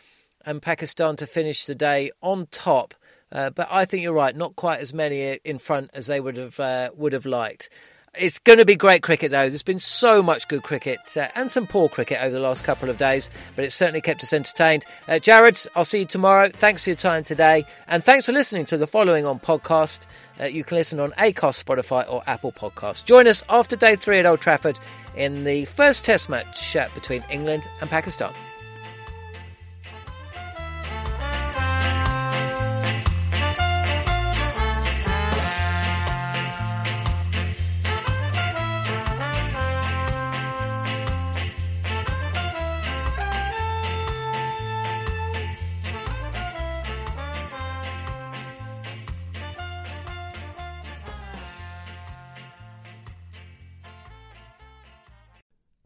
and 0.45 0.62
Pakistan 0.62 1.15
to 1.17 1.28
finish 1.28 1.65
the 1.65 1.75
day 1.75 2.12
on 2.21 2.47
top. 2.52 2.93
Uh, 3.32 3.52
but 3.52 3.67
I 3.69 3.86
think 3.86 4.04
you're 4.04 4.13
right, 4.13 4.36
not 4.36 4.56
quite 4.56 4.80
as 4.80 4.93
many 4.93 5.39
in 5.43 5.60
front 5.60 5.91
as 5.93 6.08
they 6.08 6.19
would 6.19 6.38
have 6.38 6.60
uh, 6.60 6.89
would 6.95 7.13
have 7.13 7.25
liked. 7.25 7.69
It's 8.15 8.39
going 8.39 8.58
to 8.58 8.65
be 8.65 8.76
great 8.76 9.04
cricket, 9.04 9.32
though. 9.32 9.48
There's 9.50 9.63
been 9.63 9.80
so 9.80 10.24
much 10.24 10.48
good 10.48 10.63
cricket 10.63 11.00
uh, 11.15 11.28
and 11.36 11.50
some 11.50 11.67
poor 11.67 11.88
cricket 11.88 12.19
over 12.22 12.32
the 12.32 12.39
last 12.39 12.63
couple 12.63 12.89
of 12.89 12.98
days, 12.98 13.30
but 13.56 13.63
it's 13.63 13.76
certainly 13.76 14.02
kept 14.02 14.24
us 14.24 14.34
entertained. 14.34 14.84
Uh, 15.08 15.13
Jarrod, 15.13 15.67
I'll 15.76 15.86
see 15.86 16.00
you 16.00 16.06
tomorrow. 16.06 16.50
Thanks 16.50 16.84
for 16.84 16.89
your 16.89 16.98
time 16.98 17.24
today, 17.24 17.65
and 17.88 18.04
thanks 18.04 18.26
for 18.26 18.32
listening 18.32 18.65
to 18.65 18.78
the 18.78 18.88
following 18.88 19.26
on 19.26 19.39
podcast. 19.39 20.08
Uh, 20.39 20.45
you 20.45 20.63
can 20.63 20.78
listen 20.78 21.00
on 21.00 21.12
Acast, 21.12 21.63
Spotify, 21.63 22.12
or 22.12 22.24
Apple 22.26 22.52
Podcasts. 22.52 23.04
Join 23.06 23.28
us 23.28 23.43
after 23.48 23.76
day 23.76 23.95
three 23.95 24.17
at 24.17 24.26
Old 24.26 24.41
Trafford 24.41 24.80
in 25.15 25.43
the 25.43 25.65
first 25.65 26.04
Test 26.04 26.30
match 26.30 26.76
uh, 26.76 26.88
between 26.95 27.24
England 27.30 27.67
and 27.80 27.89
Pakistan. 27.89 28.34